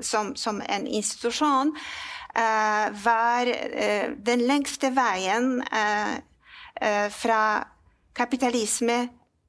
[0.00, 1.72] som, som, en institusjon
[3.04, 3.50] var
[4.26, 5.60] den lengste veien
[7.14, 7.42] fra
[8.16, 8.98] kapitalisme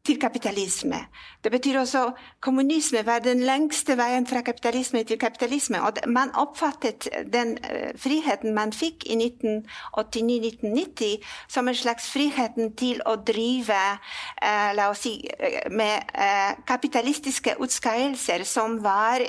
[0.06, 1.06] til kapitalisme.
[1.44, 5.82] Det betyr også kommunisme var den lengste veien fra kapitalisme til kapitalisme.
[5.82, 13.02] Og man oppfattet den uh, friheten man fikk i 1989-1990 som en slags friheten til
[13.06, 14.00] å drive
[14.42, 15.30] eh, la oss si,
[15.72, 19.22] med med kapitalistiske utskeielser som var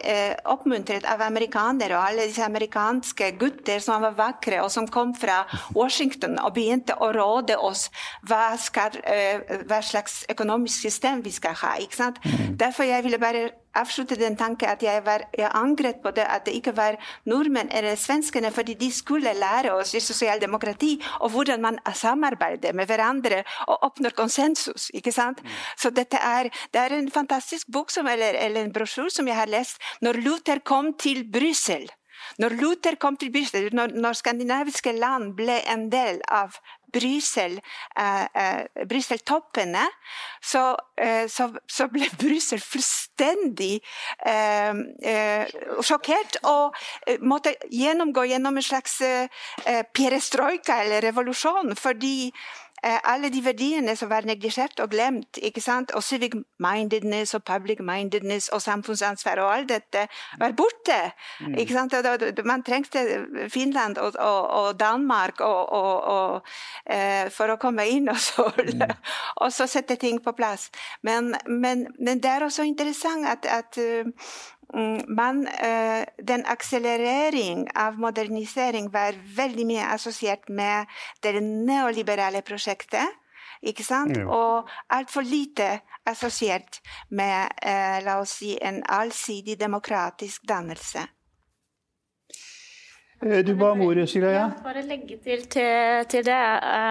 [0.48, 5.42] oppmuntret av amerikanere og alle disse amerikanske gutter som var vakre, og som kom fra
[5.76, 7.88] Washington og begynte å råde oss
[8.28, 8.96] hva, skal,
[9.68, 10.22] hva slags
[10.66, 11.76] økonomisk system vi skal ha.
[11.80, 12.18] ikke sant?
[12.24, 12.56] Mm.
[12.58, 16.46] Derfor jeg ville bare avslutte den tanken at jeg, var, jeg angret på det at
[16.46, 21.60] det ikke var nordmenn eller svenskene, fordi de skulle lære oss i sosialdemokrati og hvordan
[21.60, 24.90] man samarbeider med hverandre og oppnår konsensus.
[24.94, 25.42] ikke sant?
[25.42, 25.50] Mm.
[25.76, 29.36] Så dette er, det er en fantastisk bok som, eller, eller en brosjyr som jeg
[29.36, 31.90] har lest når Luther kom til Brussel.
[32.42, 36.58] Når Luther kom til Brussel, når, når skandinaviske land ble en del av
[36.96, 37.58] Brussel,
[37.98, 39.82] uh, toppene
[40.40, 40.62] så,
[41.02, 43.80] eh, så, så, ble Brussel fullstendig
[45.84, 46.76] sjokkert og
[47.26, 49.00] måtte gjennomgå gjennom en slags
[49.96, 51.74] perestrojka eller revolusjon.
[51.76, 55.38] fordi Eh, alle de verdiene som var neglisjert og glemt.
[55.42, 55.90] ikke sant?
[55.94, 60.06] Og civic mindedness og public mindedness og samfunnsansvar og alt dette
[60.38, 61.12] var borte.
[61.40, 61.54] Mm.
[61.54, 61.94] ikke sant?
[62.44, 63.04] Man trengte
[63.50, 66.42] Finland og, og, og Danmark og,
[66.90, 68.84] uh, for å komme inn og så, mm.
[69.42, 70.70] og så sette ting på plass.
[71.02, 74.12] Men, men, men, det er også interessant at, at Mm,
[74.74, 80.90] men uh, den akselerering av modernisering var veldig mye assosiert med
[81.22, 83.14] det neoliberale prosjektet.
[83.62, 84.16] Ikke sant?
[84.16, 84.26] Ja.
[84.26, 91.06] Og altfor lite assosiert med uh, la oss si, en allsidig demokratisk dannelse.
[93.22, 94.30] Eh, du ba om ordet, Silja.
[94.30, 94.50] Ja.
[94.64, 96.42] Bare legge til til, til det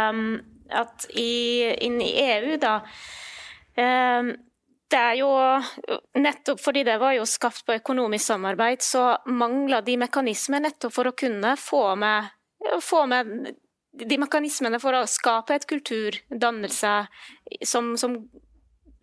[0.10, 2.80] um, at i, inn i EU, da
[3.78, 4.34] um,
[4.96, 5.30] det er jo
[6.22, 11.10] nettopp fordi det var jo skapt på økonomisk samarbeid, så mangler de mekanismer nettopp for
[11.10, 12.32] å kunne få med,
[12.84, 13.52] få med
[13.96, 16.94] de mekanismene for å skape et kulturdannelse
[17.68, 18.18] som, som,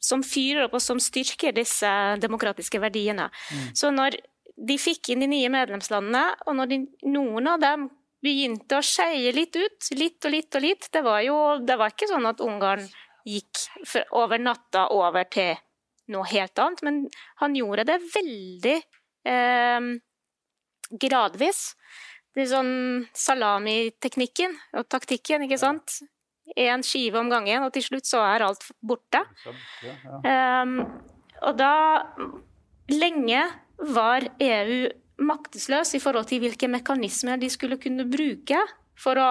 [0.01, 3.29] som fyrer opp og som styrker disse demokratiske verdiene.
[3.53, 3.67] Mm.
[3.77, 4.21] Så når
[4.57, 7.89] de fikk inn de nye medlemslandene, og når de, noen av dem
[8.23, 11.91] begynte å skeie litt ut, litt og litt og litt Det var jo det var
[11.91, 12.85] ikke sånn at Ungarn
[13.27, 13.65] gikk
[14.19, 15.57] over natta over til
[16.13, 16.83] noe helt annet.
[16.87, 17.03] Men
[17.43, 18.79] han gjorde det veldig
[19.29, 19.91] eh,
[21.03, 21.63] gradvis.
[22.33, 22.75] Det er sånn
[23.17, 26.01] salamiteknikken og taktikken, ikke sant.
[26.59, 29.21] Én skive om gangen, og til slutt så er alt borte.
[30.25, 30.79] Um,
[31.43, 31.75] og da
[32.93, 33.45] Lenge
[33.95, 34.81] var EU
[35.23, 38.59] maktesløs i forhold til hvilke mekanismer de skulle kunne bruke
[38.99, 39.31] for å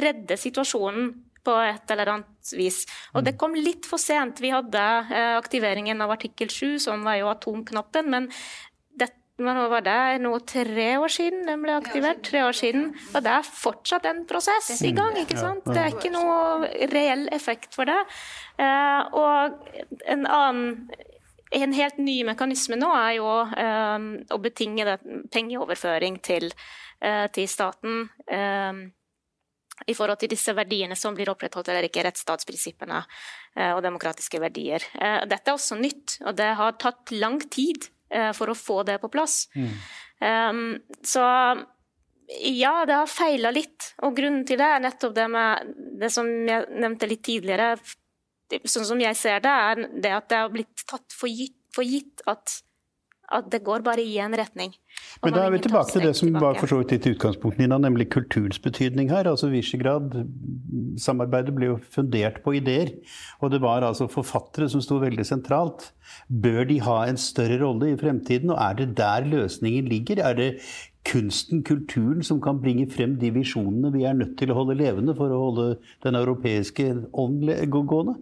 [0.00, 1.10] redde situasjonen
[1.44, 2.84] på et eller annet vis.
[3.14, 3.40] Og det mm.
[3.40, 4.42] kom litt for sent.
[4.42, 8.10] Vi hadde eh, aktiveringen av artikkel 7, som var jo atomknappen.
[8.10, 8.28] men
[8.94, 9.10] det,
[9.42, 12.22] men var det nå tre år siden den ble aktivert?
[12.26, 12.90] Tre år siden.
[13.12, 15.16] Og det er fortsatt en prosess i gang.
[15.20, 15.66] ikke sant?
[15.66, 18.00] Det er ikke noe reell effekt for det.
[18.58, 20.70] Eh, og en annen
[21.54, 24.96] en helt ny mekanisme nå er jo eh, å betinge det,
[25.30, 26.48] pengeoverføring til,
[27.36, 28.08] til staten.
[29.86, 34.84] I forhold til disse verdiene som blir opprettholdt eller ikke, rettsstatsprinsippene eh, og demokratiske verdier.
[34.94, 38.82] Eh, dette er også nytt, og det har tatt lang tid eh, for å få
[38.86, 39.44] det på plass.
[39.58, 39.72] Mm.
[40.24, 40.60] Um,
[41.04, 41.24] så
[42.40, 43.90] ja, det har feila litt.
[44.06, 47.74] Og grunnen til det er nettopp det med det som jeg nevnte litt tidligere.
[48.64, 51.84] Sånn som jeg ser det, er det at det har blitt tatt for gitt, for
[51.84, 52.60] gitt at
[53.34, 54.74] at det går bare i en retning.
[55.24, 56.44] Men da er vi tilbake til det som tilbake.
[56.44, 59.28] var for så vidt ditt utgangspunkt, Nina, nemlig kulturens betydning her.
[59.30, 62.94] Altså Visegrad-samarbeidet ble jo fundert på ideer,
[63.40, 65.90] og det var altså forfattere som sto veldig sentralt.
[66.28, 70.22] Bør de ha en større rolle i fremtiden, og er det der løsningen ligger?
[70.22, 70.50] Er det
[71.04, 75.16] kunsten, kulturen, som kan bringe frem de visjonene vi er nødt til å holde levende
[75.16, 75.66] for å holde
[76.06, 78.16] den europeiske ånd gående?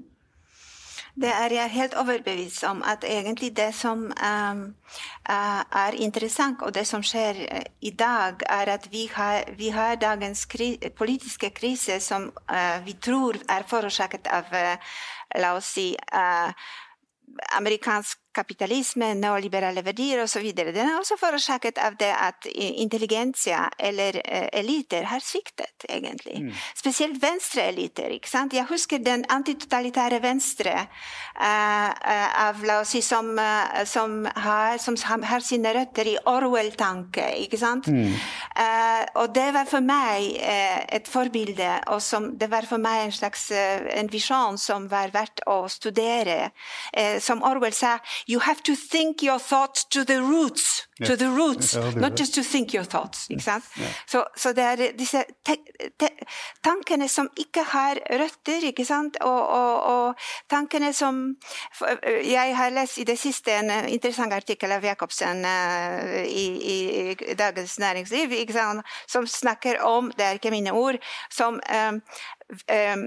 [1.14, 4.62] Det er jeg helt overbevist om at egentlig det som um,
[5.29, 10.01] er interessant, og det som skjer eh, i dag, er at vi har, vi har
[10.01, 14.96] dagens kri politiske krise som uh, vi tror er forårsaket av, uh,
[15.37, 16.48] la oss si, uh,
[17.61, 20.47] amerikansk kapitalisme, neoliberale verdier osv.
[20.57, 26.38] Den er også forårsaket av det at intelligensia eller uh, eliter har sviktet, egentlig.
[26.47, 26.53] Mm.
[26.79, 28.16] Spesielt venstreeliter.
[28.53, 33.33] Jeg husker den antitotalitære venstre uh, uh, av, la oss si, som,
[33.88, 37.29] som, har, som, har, sine røtter i Orwell-tanke.
[37.53, 38.12] Mm.
[39.18, 40.37] og det var for meg
[40.92, 45.42] et forbilde, og som, det var for meg en slags en visjon som var verdt
[45.49, 46.53] å studere.
[47.21, 47.97] som Orwell sa
[48.28, 50.87] you have to think your thoughts to the roots.
[51.00, 51.06] Yeah.
[51.06, 53.26] To the roots, not just to think your thoughts.
[53.30, 53.64] Ikke sant?
[53.76, 53.87] Ja.
[54.06, 55.56] Så, så, det er disse te,
[55.98, 56.08] te,
[56.64, 61.37] tankene som ikke har røtter, ikke sant, og, og, og, tankene som
[62.24, 67.78] Jeg har lest i det siste en interessant artikkel av Jacobsen uh, i, i, Dagens
[67.78, 72.02] Næringsliv, ikke sant, som snakker om, det er ikke mine ord, som um,
[72.68, 73.06] um,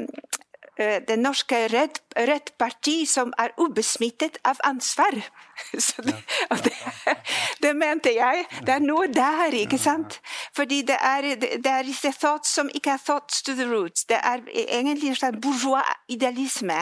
[0.78, 5.22] det norske Rødt, Rødt Parti som er ubesmittet av ansvar.
[5.72, 6.16] Det,
[6.64, 6.74] det,
[7.64, 8.44] det, mente jeg.
[8.68, 10.20] Det er noe der, ikke sant?
[10.56, 14.06] Fordi det er, det er disse thoughts som ikke er thoughts to the roots.
[14.08, 16.78] Det er egentlig en slags bourgeois idealisme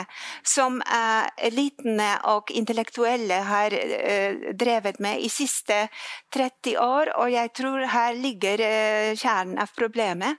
[0.46, 5.88] som uh, elitene og intellektuelle har uh, drevet med i siste
[6.36, 10.38] 30 år, og jeg tror her ligger uh, kjernen av problemet.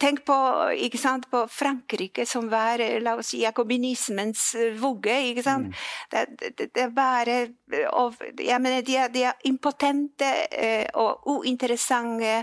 [0.00, 0.36] tenk på,
[0.98, 5.16] sant, på Frankrike, som var la oss si, jakobinismens vugge.
[5.38, 5.70] Mm.
[6.10, 6.24] Det,
[6.58, 7.38] det, er bare
[7.92, 10.28] og, jeg mener, de, er, de er impotente
[10.98, 12.42] og uinteressante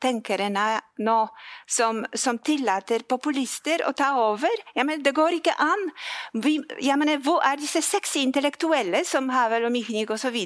[0.00, 1.18] tenkere nå
[1.66, 4.64] som, som, tillater populister å ta over.
[4.76, 5.86] Mener, det går ikke an.
[6.32, 10.38] Vi, mener, Hvor er disse sexy intellektuelle som Havel og Michnik osv.?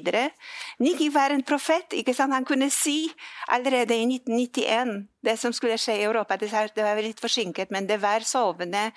[0.82, 1.94] Niki var en profet.
[2.18, 3.12] Han kunne si
[3.48, 6.36] allerede i 1991 det som skulle skje i Europa.
[6.36, 6.50] Det
[6.84, 8.90] var litt forsinket, men det var sovende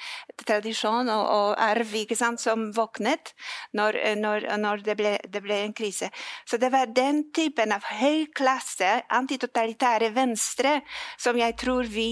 [0.44, 1.96] tradisjon og, og arv
[2.38, 3.34] som våknet
[3.78, 6.10] når, når, når det, ble, det, ble, en krise.
[6.46, 10.47] Så det var den typen av høy klasse, antitotalitære venstre,
[11.18, 12.10] som jeg tror vi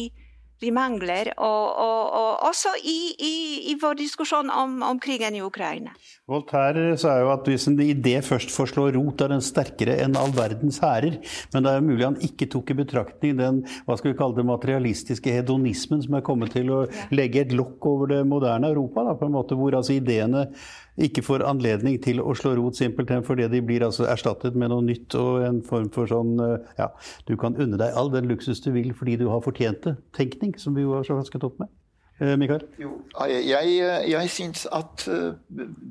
[0.63, 3.33] vi mangler, og, og, og også i, i,
[3.71, 5.91] i, vår diskusjon om, om, krigen i Ukraina.
[6.31, 10.15] Voltaire sa jo at hvis en idé først får slå rot, er den sterkere enn
[10.19, 11.19] all verdens hærer.
[11.53, 14.39] Men det er jo mulig han ikke tok i betraktning den hva skal vi kalle
[14.39, 16.81] det, materialistiske hedonismen som er kommet til å
[17.13, 20.47] legge et lokk over det moderne Europa, da, på en måte hvor altså ideene
[20.95, 24.83] ikke får anledning til å slå rot simpelthen fordi de blir altså erstattet med noe
[24.85, 26.87] nytt og en form for sånn eh, ja,
[27.27, 30.55] du kan unne deg all den luksus du vil fordi du har fortjent det, tenkning,
[30.61, 31.71] som vi jo har så vasket opp med.
[32.23, 32.63] Eh, Mikael?
[32.79, 32.93] Jo,
[33.27, 33.75] jeg,
[34.07, 35.35] jeg syns at eh,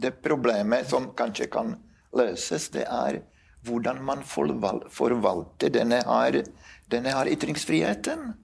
[0.04, 1.76] det problemet som kanskje kan
[2.16, 3.20] løses, det er
[3.64, 6.42] hvordan man forvalter denne, her,
[6.92, 8.34] denne her ytringsfriheten.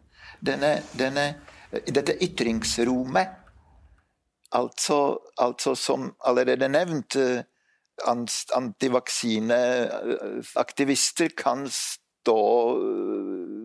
[0.41, 1.27] Denne, denne,
[1.89, 3.40] dette ytringsrommet
[4.53, 7.43] Altså, altså som allerede nevnt, eh,
[8.57, 12.81] antivaksineaktivister kan stå og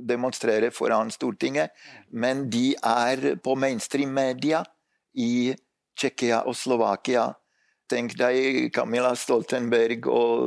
[0.10, 1.70] demonstrere foran Stortinget,
[2.12, 4.64] men de er på mainstream-media
[5.16, 5.56] i
[5.98, 7.34] Tsjekkia og Slovakia.
[7.90, 10.40] Tenk deg Camilla Stoltenberg og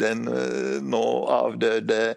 [0.00, 2.14] den eh, nå avdøde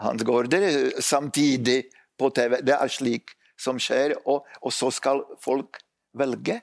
[0.00, 1.84] Hans Gaarder samtidig
[2.18, 2.56] på TV.
[2.64, 5.78] Det er slik som skjer, og, og så skal folk
[6.18, 6.60] velge.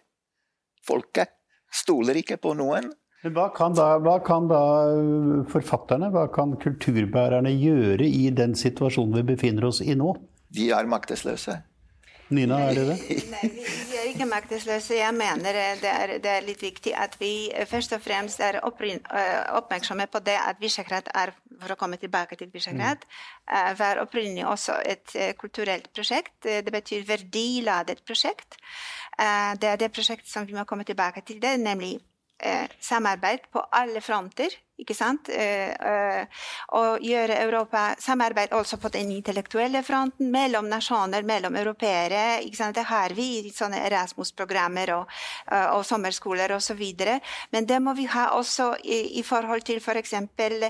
[0.86, 1.34] Folket
[1.76, 2.92] stoler ikke på noen.
[3.26, 4.64] Men hva kan, da, hva kan da
[4.94, 10.14] uh, forfatterne, hva kan kulturbærerne gjøre i den situasjonen vi befinner oss i nå?
[10.54, 11.58] De er maktesløse.
[12.36, 13.18] Nina, er det det?
[13.34, 13.50] Nei,
[13.90, 14.96] vi er ikke maktesløse.
[14.98, 18.60] Jeg mener det er, det er, litt viktig at vi uh, først og fremst er
[18.62, 23.10] oppmerksomme på det at Visegrad er, for å komme tilbake til Visegrad,
[23.50, 23.74] mm.
[23.82, 26.36] var opprinnelig også et kulturelt prosjekt.
[26.46, 28.60] Det betyr verdiladet prosjekt.
[29.20, 31.98] Eh, det er det prosjektet som vi må komme tilbake til, det, nemlig
[32.40, 35.30] eh, samarbeid på alle fronter ikke sant?
[36.76, 42.42] Og gjøre Europa samarbeid også på den intellektuelle fronten mellom nasjoner, mellom europeere.
[42.44, 45.16] Det har vi i sånne Erasmus-programmer og,
[45.78, 46.84] og sommerskoler osv.
[47.56, 50.18] Men det må vi ha også i, i forhold til f.eks.
[50.36, 50.68] For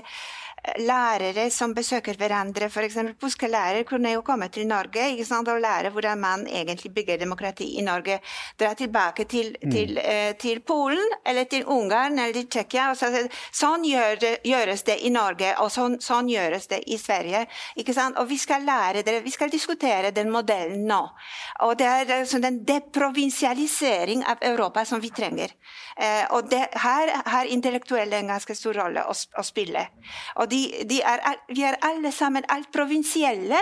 [0.78, 2.68] lærere som besøker hverandre.
[2.70, 2.98] F.eks.
[3.20, 7.20] polske lærere kunne jo komme til Norge ikke sant, og lære hvordan man egentlig bygger
[7.20, 8.18] demokrati i Norge.
[8.60, 9.70] Dra tilbake til, mm.
[9.70, 12.92] til, uh, til Polen eller til Ungarn eller til Tsjekkia.
[13.52, 17.46] sånn gjør det, gjøres det i Norge, og sånn, sånn, gjøres det i Sverige.
[17.76, 18.18] ikke sant?
[18.18, 21.02] Og vi skal lære dere, vi skal diskutere den modellen nå.
[21.66, 25.54] Og det er sånn den deprovinsialisering av Europa som vi trenger.
[25.96, 29.86] Uh, og det, her har intellektuelle en ganske stor rolle å, å spille.
[30.36, 30.55] Og de,
[30.88, 33.58] de er, vi er alle sammen alt provinsielle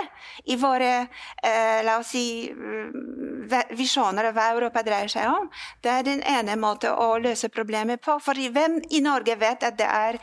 [0.51, 5.49] i våre eh, la oss si, mm, visjoner av hva Europa dreier seg om.
[5.81, 8.17] Det er den ene måten å løse problemet på.
[8.23, 10.19] For hvem i Norge vet at det er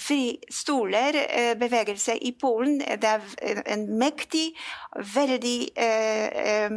[0.00, 2.78] fri stoler, eh, bevegelse i Polen?
[2.80, 4.48] Det er en mektig,
[5.14, 6.76] veldig eh,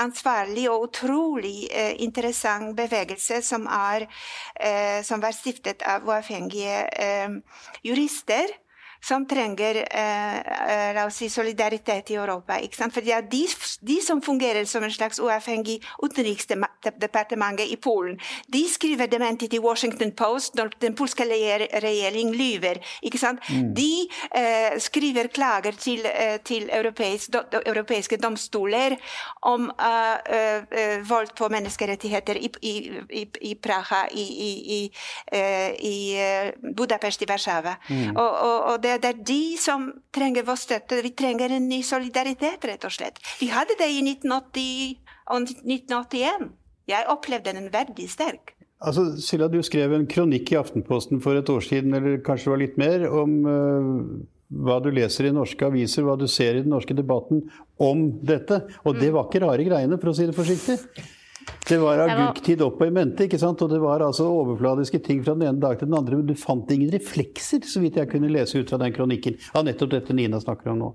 [0.00, 4.06] ansvarlig og utrolig eh, interessant bevegelse som, er,
[4.56, 6.82] eh, som var stiftet av uavhengige
[7.84, 8.52] jurister
[9.04, 12.56] som trenger eh, eh, si, solidaritet i Europa.
[12.78, 13.42] For det er de,
[13.80, 18.16] de, som fungerer som en slags uavhengig utenriksdepartement i Polen.
[18.48, 22.80] De skriver dementi til Washington Post når den polske regjering lyver.
[23.04, 23.74] Mm.
[23.76, 23.90] De
[24.40, 28.96] eh, skriver klager til, eh, til europeisk, do, europeiske domstoler
[29.42, 32.74] om uh, uh, vold på menneskerettigheter i, i,
[33.10, 34.90] i, i Praha, i,
[35.84, 35.96] i
[36.76, 37.74] Budapest, i Warszawa.
[37.88, 38.16] Mm.
[38.16, 41.00] Og, og, og det det er de som trenger vår støtte.
[41.04, 43.20] Vi trenger en ny solidaritet, rett og slett.
[43.40, 44.98] Vi hadde det i 1980
[45.30, 46.52] og 1981.
[46.90, 48.54] Jeg opplevde den veldig sterk.
[48.84, 52.52] Altså, Silla, du skrev en kronikk i Aftenposten for et år siden, eller kanskje det
[52.52, 54.00] var litt mer, om uh,
[54.64, 57.46] hva du leser i norske aviser, hva du ser i den norske debatten
[57.80, 58.60] om dette.
[58.84, 60.76] Og det var ikke rare greiene, for å si det forsiktig.
[61.64, 63.62] Det var agurktid opp og i mente, ikke sant?
[63.64, 66.18] og det var altså overfladiske ting fra den ene dag til den andre.
[66.20, 69.64] Men du fant ingen reflekser, så vidt jeg kunne lese ut fra den kronikken, av
[69.68, 70.90] nettopp dette Nina snakker om nå.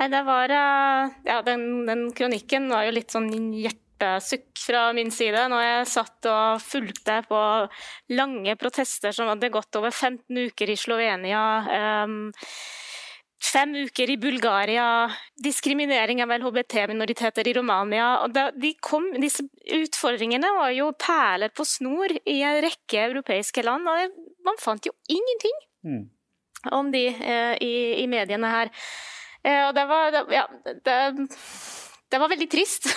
[0.00, 5.12] Nei, det var eh, Ja, den, den kronikken var jo litt sånn hjertesukk fra min
[5.12, 7.40] side når jeg satt og fulgte på
[8.16, 11.42] lange protester som hadde gått over 15 uker i Slovenia.
[12.08, 12.22] Um,
[13.40, 15.10] fem uker i Bulgaria,
[15.42, 18.28] diskriminering av LHBT-minoriteter i Romania.
[18.80, 24.60] kom, Disse utfordringene var jo perler på snor i en rekke europeiske land, og man
[24.60, 26.02] fant jo ingenting mm.
[26.76, 28.72] om de eh, i, i, mediene her.
[29.42, 30.46] Eh, og det var, det, ja,
[30.84, 30.98] det,
[32.10, 32.90] det var veldig trist.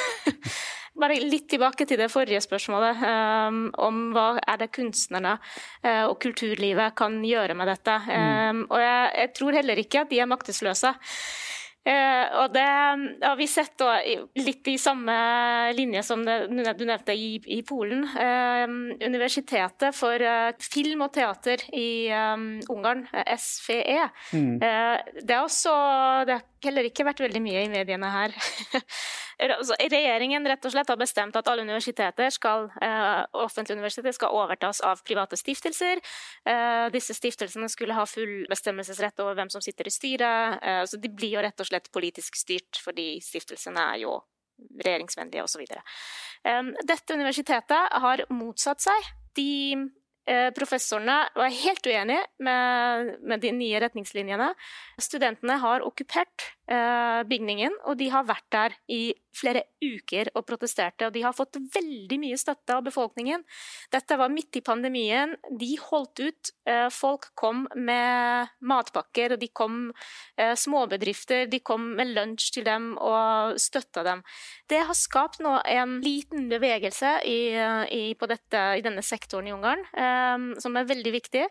[1.04, 6.20] Bare litt tilbake til det forrige spørsmålet um, om hva er det kunstnerne uh, og
[6.22, 7.98] kulturlivet kan gjøre med dette.
[8.06, 10.94] Um, og jeg, jeg, tror heller ikke at de er maktesløse.
[11.84, 12.64] Uh, og det
[13.26, 13.98] har vi sett da,
[14.40, 15.16] litt i samme
[15.76, 18.06] linje som det, du nevnte i, i Polen.
[18.14, 23.04] Uh, universitetet for uh, film og teater i um, Ungarn,
[23.34, 24.58] SFE, mm.
[24.62, 25.74] det, er også,
[26.30, 28.36] det har heller ikke vært veldig mye i mediene her.
[29.44, 34.36] Altså, regjeringen rett og slett har bestemt at alle universiteter skal, uh, offentlige universiteter skal
[34.38, 36.00] overtas av private stiftelser.
[36.46, 40.62] Uh, disse stiftelsene skulle ha full bestemmelsesrett over hvem som sitter i styret.
[40.62, 44.14] Uh, så de blir jo rett og slett politisk styrt, fordi stiftelsene er jo
[44.78, 45.66] regjeringsvennlige osv.
[46.94, 49.12] Dette universitetet har motsatt seg.
[49.36, 49.50] De
[50.56, 54.54] Professorene var helt uenige med, med, de nye retningslinjene.
[55.02, 59.02] Studentene har okkupert Eh, bygningen, og de har vært der i
[59.36, 61.08] flere uker og protesterte.
[61.08, 63.44] Og de har fått veldig mye støtte av befolkningen.
[63.94, 65.36] Dette var midt i pandemien.
[65.50, 66.54] De holdt ut.
[66.70, 69.80] Eh, folk kom med matpakker, og de kom
[70.38, 71.48] eh, småbedrifter.
[71.52, 74.24] De kom med lunsj til dem og støtta dem.
[74.70, 77.40] Det har skapt nå en liten bevegelse i,
[77.94, 79.84] i, dette, i denne sektoren i Ungarn,
[80.62, 81.44] som er veldig viktig.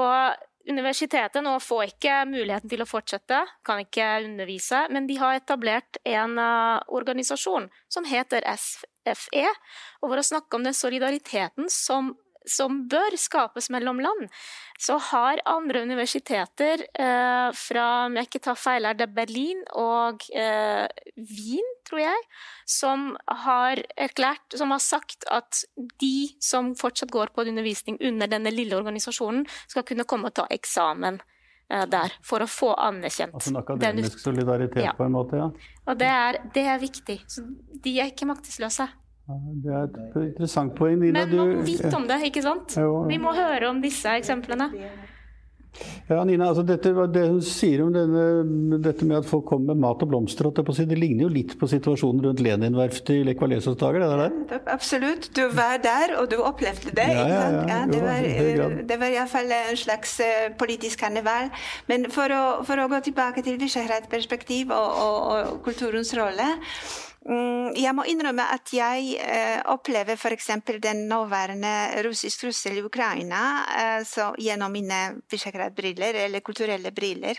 [0.00, 5.40] Og Universitetet nå får ikke muligheten til å fortsette, kan ikke undervise, men de har
[5.40, 9.48] etablert en uh, organisasjon som heter SFE,
[10.02, 12.12] og for å snakke om den solidariteten som
[12.48, 14.28] som bør skapes mellom land,
[14.82, 20.24] så har andre universiteter eh, fra om jeg ikke tar feil, er det Berlin og
[20.34, 20.86] eh,
[21.16, 22.24] Wien, tror jeg,
[22.68, 23.12] som
[23.44, 25.64] har erklært, som har sagt at
[26.02, 30.48] de som fortsatt går på undervisning under denne lille organisasjonen, skal kunne komme og ta
[30.50, 34.96] eksamen eh, der for å få anerkjent Altså en akademisk solidaritet ja.
[34.98, 35.52] på en måte, ja.
[35.86, 37.20] Og det er, det er viktig.
[37.30, 37.46] Så
[37.84, 38.88] de er ikke maktesløse.
[39.26, 40.98] Det er et interessant poeng.
[41.00, 42.76] Nina, Men man må vite om det, ikke sant?
[42.76, 43.04] Jo.
[43.08, 44.70] Vi må høre om disse eksemplene.
[46.10, 48.24] Ja, Nina, altså dette, det hun sier om denne,
[48.84, 52.26] dette med at folk kommer med mat og blomster, det ligner jo litt på situasjonen
[52.26, 54.04] rundt Lenin-verftet i Lekvalesos dager?
[54.04, 54.18] det
[54.50, 54.60] der?
[54.74, 55.30] Absolutt.
[55.32, 57.06] Du var der, og du opplevde det.
[57.16, 57.78] Ja, ja, ja.
[57.88, 61.48] det, var, det var iallfall en slags eh, politisk karneval.
[61.88, 66.52] Men for å, for å gå tilbake til Visegrad-perspektiv og, og, og kulturens rolle
[67.22, 70.48] jeg må innrømme at jeg eh, opplever f.eks.
[70.82, 73.42] den nåværende russisk trussel i Ukraina
[73.78, 77.38] eh, gjennom mine Visegrad-briller, eller kulturelle briller.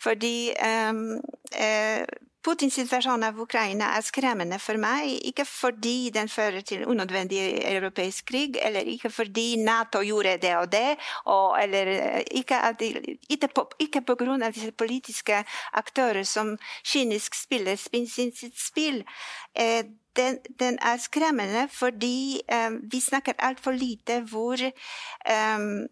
[0.00, 2.00] Fordi eh,
[2.48, 7.42] Putins situasjon av Ukraina er skremmende for meg, ikke fordi den fører til unødvendig
[7.74, 10.96] europeisk krig, eller ikke fordi Nato gjorde det og det,
[11.28, 11.92] og, eller
[12.40, 12.62] ikke,
[13.28, 15.42] ikke, på, ikke på grunn av disse politiske
[15.76, 16.56] aktører som
[16.88, 19.02] kynisk spiller sitt spill.
[19.52, 19.84] Eh,
[20.18, 25.86] den, den, er skremmende fordi um, vi snakker altfor lite hvor um,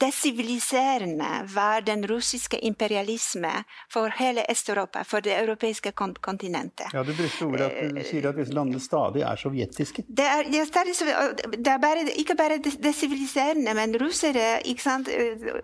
[0.00, 3.52] desiviliserende var den russiske imperialisme
[3.92, 6.86] for hele Øst-Europa, for det europeiske kontinentet.
[6.94, 10.04] Ja, Du brukte ordet at du sier at disse landene stadig er sovjetiske.
[10.08, 15.08] Det er, det er bare, ikke bare desiviliserende, men russere ikke sant?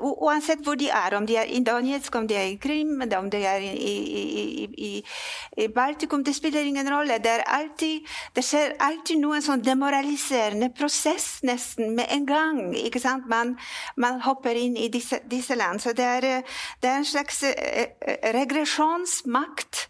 [0.01, 3.31] Uansett hvor de er, om de er i Donetsk, om de er i Krim, om
[3.31, 3.75] de er i,
[4.43, 4.93] i, i,
[5.65, 7.19] i Baltikum, det spiller ingen rolle.
[7.23, 8.06] Det er alltid
[8.37, 12.61] det skjer alltid noen sånn demoraliserende prosess nesten med en gang.
[12.77, 13.27] ikke sant?
[13.31, 13.55] Man,
[13.97, 15.83] man hopper inn i disse, disse land.
[15.83, 16.27] Så det er,
[16.81, 19.87] det er en slags eh, eh, regresjonsmakt.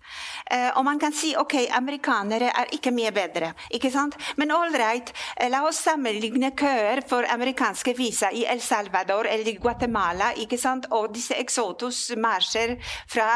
[0.51, 3.53] Eh, og man kan si ok, amerikanere er ikke mye bedre.
[3.71, 4.17] ikke sant?
[4.37, 5.13] Men all right,
[5.51, 10.33] la oss sammenligne køer for amerikanske visa i El Salvador eller Guatemala.
[10.37, 10.87] ikke sant?
[10.91, 12.77] Og disse exotus marsjer
[13.09, 13.29] fra,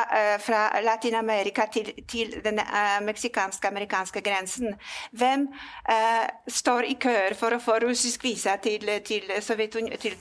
[0.43, 4.21] fra Latin-Amerika til, til den uh, meksikansk-amerikanske
[4.61, 4.79] grensen.
[5.13, 5.49] Hvem
[5.89, 9.27] eh, står i køer for å få russisk visa til, til,
[10.01, 10.15] til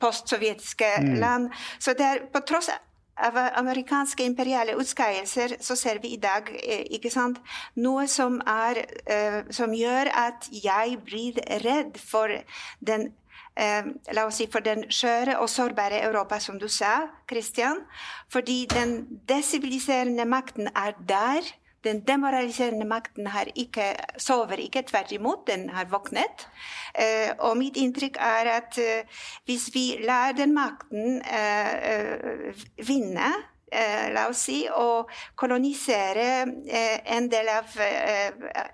[0.00, 1.14] postsovjetiske mm.
[1.18, 1.50] land?
[1.78, 2.70] Så det er på tross
[3.18, 7.40] av amerikanske imperiale utskeielser så ser vi i dag eh, ikke sant,
[7.74, 12.30] noe som, er, eh, som gjør at jeg blir redd for
[12.78, 13.10] den
[13.58, 17.82] eh, la oss si for den skjøre og sårbare Europa, som du sa, Christian.
[18.30, 21.42] Fordi den desiviliserende makten er der.
[21.84, 26.48] Den demoraliserende makten ikke, sover ikke, tvert imot, den har våknet.
[26.94, 33.30] Eh, og mitt inntrykk er at eh, hvis vi lar den makten eh, vinne
[33.68, 36.46] la oss si, og kolonisere
[37.12, 37.74] en del av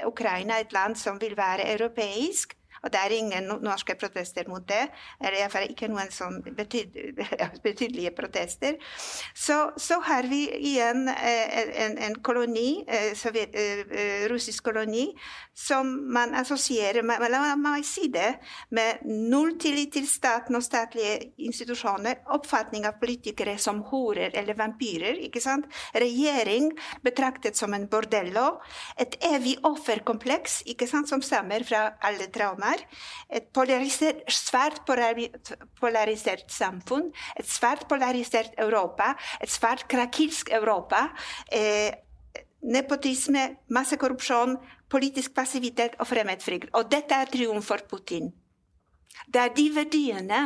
[0.07, 2.55] Ukraina, et land som vil være europeisk,
[2.85, 4.83] og det er ingen norske protester mot det.
[5.21, 6.41] Eller iallfall ikke noen sånn
[7.65, 8.77] betydelige protester.
[9.33, 15.07] Så, så, har vi igjen eh, en, en koloni, eh, sovjet, eh, russisk koloni,
[15.57, 18.35] som man assosierer med, la meg si det,
[18.75, 25.23] med null tillit til staten og statlige institusjoner, oppfatning av politikere som horer eller vampyrer.
[25.25, 25.71] ikke sant?
[25.97, 26.73] Regjering
[27.07, 28.59] betraktet som en bordello.
[29.01, 32.85] Et evig offerkompleks ikke sant, som stammer fra alle traumer har.
[33.35, 41.09] Et polarisert, svært polarisert samfunn, et svært polarisert Europa, et svært krakilsk Europa.
[41.53, 41.95] Eh,
[42.65, 44.57] nepotisme, massekorrupsjon,
[44.89, 46.73] politisk passivitet og fremmedfrykt.
[46.75, 48.33] Og dette er triumf for Putin.
[49.29, 50.43] Det er de verdiene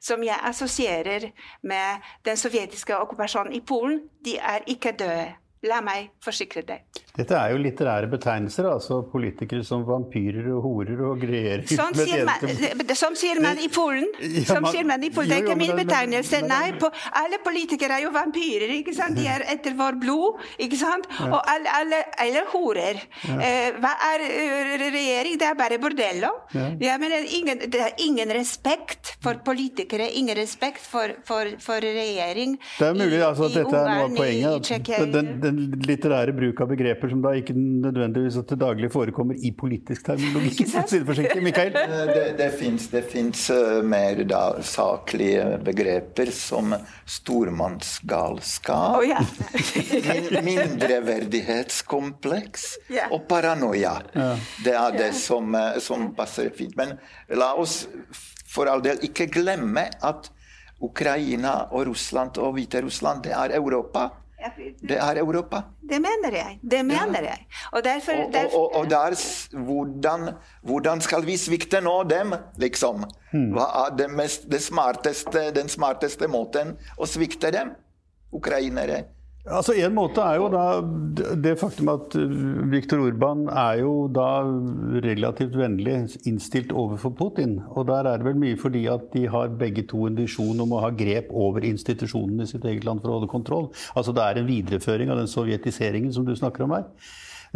[0.00, 1.30] som jeg assosierer
[1.62, 5.34] med den sovjetiske okkupasjonen i Polen, de er ikke døde.
[5.66, 6.84] La meg forsikre deg.
[7.18, 12.22] Dette er jo litterære betegnelser, altså politikere som vampyrer og horer og greier sånn sier,
[12.28, 14.06] man, som sier man i Polen.
[14.46, 15.32] Sånn man, sier man i Polen.
[15.32, 16.40] Det er ikke min betegnelse.
[16.46, 18.70] Nei, på, alle politikere er jo vampyrer.
[18.76, 19.18] ikke sant?
[19.18, 20.38] De er etter vår blod.
[20.62, 21.08] ikke sant?
[21.26, 23.02] Og alle, alle, alle horer.
[23.34, 25.40] Eh, hva er uh, regjering?
[25.42, 26.30] Det er bare bordello.
[26.54, 26.94] Ja.
[27.02, 32.54] mener, ingen, det er ingen respekt for politikere, ingen respekt for, for, for regjering.
[32.78, 34.72] Det er mulig altså, at dette er noe av poenget.
[35.18, 39.50] Den, den litterære bruk av begreper begreper som da ikke nødvendigvis til daglig forekommer i
[39.56, 40.64] politisk terminologi.
[41.34, 41.42] det.
[41.42, 41.76] Mikael?
[41.76, 42.52] Eh, det, det
[43.08, 46.74] fins uh, mer da, saklige begreper som
[47.06, 49.22] stormannsgalskap, oh, yeah.
[50.44, 53.12] mindreverdighetskompleks yeah.
[53.12, 54.02] og paranoia.
[54.16, 54.38] Yeah.
[54.64, 56.76] Det er det som, eh, som passer fint.
[56.76, 56.98] Men
[57.28, 57.88] la oss
[58.48, 60.30] for all del ikke glemme at
[60.80, 64.08] Ukraina og Russland og Hviterussland, det er Europa.
[64.88, 65.62] Det er Europa.
[65.90, 66.58] Det mener jeg.
[66.62, 67.32] Det mener ja.
[67.32, 67.46] jeg.
[67.72, 68.58] Og, derfor, derfor...
[68.58, 69.16] og, og, og der,
[69.58, 70.28] hvordan,
[70.62, 73.04] hvordan, skal vi svikte nå dem, liksom?
[73.32, 73.50] Hmm.
[73.56, 77.74] Hva er det mest, det smarteste, den smarteste måten å svikte dem?
[78.32, 79.04] Ukrainere.
[79.48, 80.64] Altså En måte er jo da
[81.40, 82.14] det faktum at
[82.72, 84.42] Viktor Urban er jo da
[85.04, 85.94] relativt vennlig
[86.28, 87.58] innstilt overfor Putin.
[87.72, 90.74] Og der er det vel mye fordi at de har begge to en visjon om
[90.76, 93.70] å ha grep over institusjonene i sitt eget land for å holde kontroll.
[93.96, 96.86] Altså det er en videreføring av den sovjetiseringen som du snakker om her.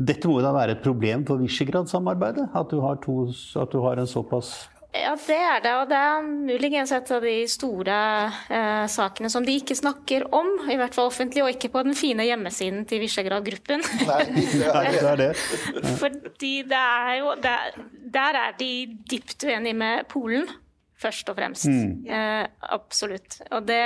[0.00, 2.48] Dette må da være et problem for Visegrad-samarbeidet?
[2.56, 4.54] At, at, du har en såpass
[4.92, 5.72] ja, det er det.
[5.80, 7.98] Og det er muligens et av de store
[8.52, 11.96] eh, sakene som de ikke snakker om, i hvert fall offentlig, og ikke på den
[11.96, 13.84] fine hjemmesiden til Visegrad-gruppen.
[14.04, 15.30] Nei, det er det.
[16.00, 17.78] Fordi det er jo Der,
[18.12, 18.72] der er de
[19.10, 20.50] dypt uenige med Polen.
[21.02, 21.66] Først og fremst.
[21.66, 22.04] Mm.
[22.06, 23.40] Eh, absolutt.
[23.50, 23.82] Og det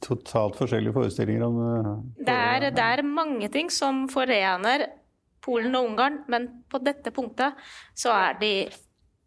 [0.00, 4.86] Totalt forskjellige forestillinger om uh, det, er, det er mange ting som forener
[5.44, 7.58] Polen og Ungarn, men på dette punktet
[7.94, 8.52] så er de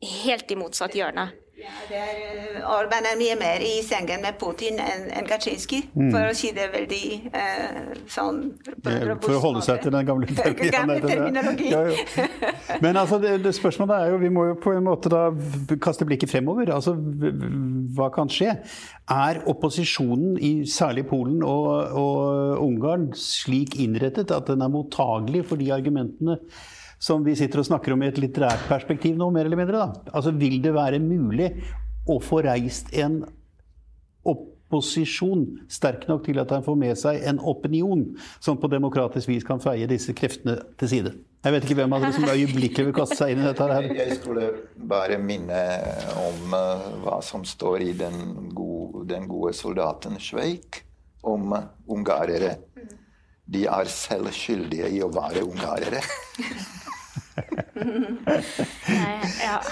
[0.02, 1.30] helt i motsatt hjørne.
[1.60, 6.08] Ja, er, Orban er mye mer i sengen med Putin enn en Kaczynski, mm.
[6.14, 7.02] for å si det veldig
[7.36, 8.40] eh, sånn
[8.86, 10.30] For å holde seg til den gamle,
[10.78, 11.74] gamle terminologien.
[11.74, 12.80] Ja, ja.
[12.80, 15.26] Men altså, det, det, spørsmålet er jo, vi må jo på en måte da
[15.84, 16.72] kaste blikket fremover.
[16.72, 18.56] Altså, hva kan skje?
[19.12, 21.70] Er opposisjonen, i særlig Polen og,
[22.00, 26.40] og Ungarn, slik innrettet at den er mottagelig for de argumentene
[27.00, 29.80] som vi sitter og snakker om i et litterært perspektiv nå, mer eller mindre.
[29.80, 30.14] da.
[30.14, 31.54] Altså, Vil det være mulig
[32.10, 33.22] å få reist en
[34.28, 38.04] opposisjon sterk nok til at han får med seg en opinion
[38.44, 41.16] som på demokratisk vis kan feie disse kreftene til side?
[41.40, 43.64] Jeg vet ikke hvem av dere som øyeblikkelig vil kaste seg inn i dette.
[43.72, 43.86] her.
[43.96, 44.50] Jeg skulle
[44.92, 45.62] bare minne
[46.20, 50.84] om uh, hva som står i Den gode, den gode soldaten Sveik
[51.24, 52.58] om uh, ungarere.
[53.50, 56.04] De er selv skyldige i å være ungarere.
[59.46, 59.60] ja.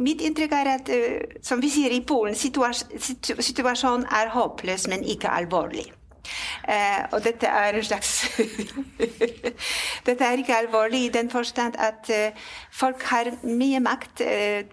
[0.00, 5.30] Mitt inntrykk er at, eh, som vi sier i Polen, situasjonen er håpløs, men ikke
[5.30, 5.86] alvorlig.
[6.62, 8.38] Uh, og dette er en slags
[10.06, 14.22] Dette er ikke alvorlig i den forstand at uh, folk har mye makt.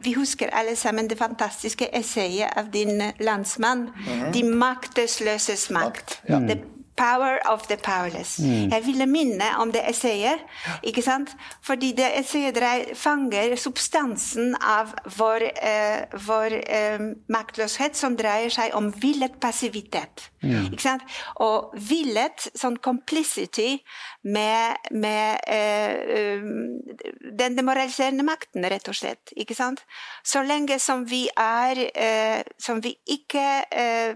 [0.05, 3.79] Vi husker alle sammen det fantastiske essayet av din landsmann.
[3.79, 4.31] Mm -hmm.
[4.33, 5.85] De maktesløses makt.
[5.85, 6.21] makt.
[6.29, 6.39] Ja.
[6.39, 6.63] Det
[6.99, 8.39] Power of the powerless.
[8.43, 8.71] Mm.
[8.73, 10.43] Jeg ville minne om det essayet.
[10.83, 11.31] ikke sant?
[11.63, 12.59] Fordi det essayet
[12.97, 16.99] fanger substansen av vår, eh, vår eh,
[17.31, 20.27] maktløshet, som dreier seg om villet passivitet.
[20.43, 20.73] Mm.
[20.73, 21.03] ikke sant?
[21.43, 23.79] Og villet sånn complicity
[24.23, 26.43] med, med eh,
[27.39, 29.31] den demoraliserende makten, rett og slett.
[29.35, 29.85] ikke sant?
[30.23, 34.15] Så lenge som vi er eh, Som vi ikke eh,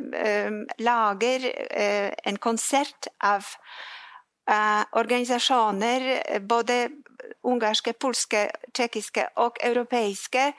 [0.83, 1.45] lager
[2.27, 3.43] en konsept organisert av
[4.49, 6.89] uh, organisasjoner, både
[7.43, 10.53] ungarske, polske, tsjekkiske og europeiske.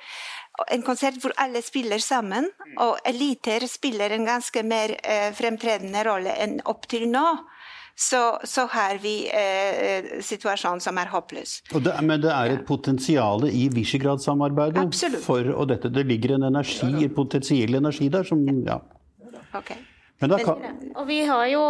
[0.71, 2.49] En konsert hvor alle spiller sammen,
[2.79, 7.27] og eliter spiller en ganske mer uh, fremtredende rolle enn opp til nå.
[7.97, 11.53] Så, så har vi eh, situasjonen som er håpløs.
[11.71, 15.93] Det, men det er et potensial i Visegrad-samarbeidet for og dette.
[15.95, 18.81] Det ligger en energi, potensiell energi der som ja.
[19.55, 19.79] Okay.
[20.21, 20.91] Kan...
[20.95, 21.63] Og vi har jo,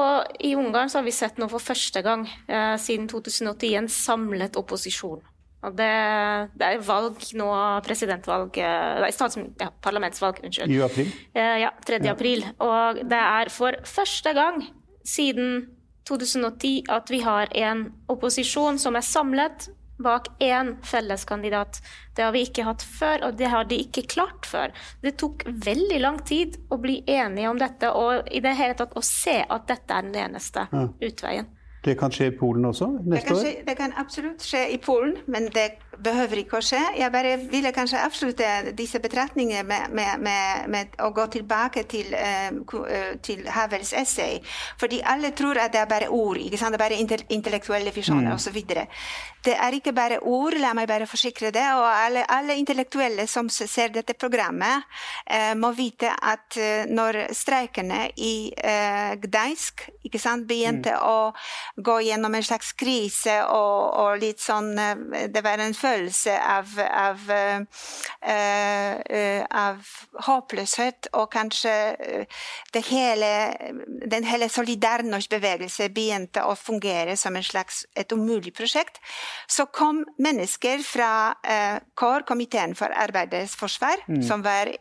[0.45, 4.59] I Ungarn så har vi sett nå for første gang eh, siden 2010 en samlet
[4.61, 5.23] opposisjon.
[5.65, 5.93] Og det,
[6.61, 7.49] det er valg nå,
[7.87, 9.13] presidentvalg eh, Nei,
[9.63, 10.75] ja, parlamentsvalg, unnskyld.
[10.75, 11.15] I april?
[11.33, 12.01] Eh, ja, 3.
[12.05, 12.13] Ja.
[12.13, 12.45] april.
[12.65, 14.61] Og det er for første gang
[15.09, 15.65] siden
[16.09, 21.81] 2010 at vi har en opposisjon som er samlet bak én felleskandidat.
[22.15, 24.75] Det har vi ikke hatt før, og det har de ikke klart før.
[25.03, 28.97] Det tok veldig lang tid å bli enige om dette, og i det hele tatt
[28.97, 30.89] å se at dette er den eneste ja.
[31.01, 31.51] utveien.
[31.85, 33.65] Det kan skje i Polen også neste det skje, år?
[33.67, 35.67] Det kan absolutt skje i Polen, men det
[36.03, 36.81] behøver ikke å skje.
[36.99, 42.15] Jeg bare ville kanskje avslutte disse betraktningene med, med, med, med å gå tilbake til,
[42.15, 44.41] uh, til, Havels essay.
[44.81, 46.75] Fordi alle tror at det er bare ord, ikke sant?
[46.75, 48.37] det er bare intellektuelle visjoner mm.
[48.39, 48.61] osv.
[49.45, 51.65] Det er ikke bare ord, la meg bare forsikre det.
[51.77, 54.87] Og alle, alle intellektuelle som ser dette programmet,
[55.31, 58.35] uh, må vite at uh, når streikene i
[59.21, 61.05] Gdansk ikke sant, begynte mm.
[61.05, 64.73] å gå gjennom en slags krise og, og litt sånn
[65.33, 67.61] Det var en følelse av, av, uh,
[69.65, 69.93] av
[70.27, 71.75] håpløshet, og kanskje
[72.89, 73.33] hele,
[74.11, 79.01] den hele Solidarność-bevegelse begynte å fungere som en slags et umulig prosjekt,
[79.49, 81.13] så kom mennesker fra
[81.99, 84.23] KOR, Komiteen for arbeidets forsvar, mm.
[84.27, 84.73] som var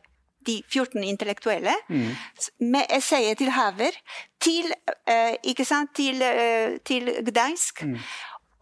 [0.46, 2.12] de 14 intellektuelle, mm.
[2.60, 3.96] med essayet til Haver,
[4.44, 4.72] til,
[5.10, 7.84] uh, til, uh, til Gdansk.
[7.84, 7.98] Mm.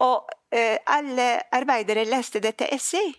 [0.01, 3.11] Og eh, alle arbeidere leste dette essay.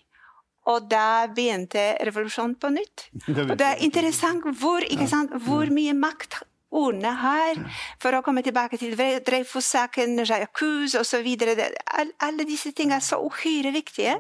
[0.71, 3.09] Og da begynte revolusjonen på nytt.
[3.51, 4.87] Og det er interessant hvor,
[5.47, 7.59] hvor mye makt ordene har,
[8.01, 11.29] For å komme tilbake til Dreyfus-saken, Jacuz osv.
[11.37, 14.17] Alle disse tingene er så uhyre viktige.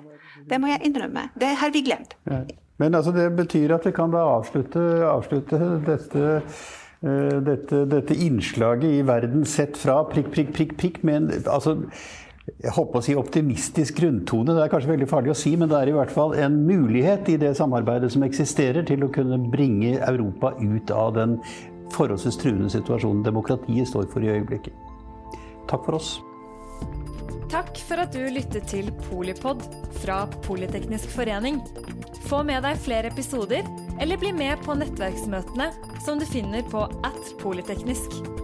[0.48, 1.30] Det må jeg innrømme.
[1.38, 2.16] Det har vi glemt.
[2.28, 2.42] Ja.
[2.80, 6.30] Men altså, det betyr at vi kan da avslutte, avslutte dette,
[7.04, 11.76] uh, dette, dette, innslaget i verden sett fra prikk, prikk, prikk, prikk men altså,
[12.42, 14.54] jeg håper å si optimistisk grunntone.
[14.56, 17.28] Det er kanskje veldig farlig å si, men det er i hvert fall en mulighet
[17.30, 21.38] i det samarbeidet som eksisterer, til å kunne bringe Europa ut av den
[21.94, 24.74] forholdsvis truende situasjonen demokratiet står for i øyeblikket.
[25.70, 26.16] Takk for oss.
[27.52, 29.62] Takk for at du lyttet til Polipod
[30.00, 31.60] fra Politeknisk forening.
[32.26, 33.68] Få med deg flere episoder,
[34.00, 35.68] eller bli med på nettverksmøtene
[36.02, 38.41] som du finner på at polyteknisk.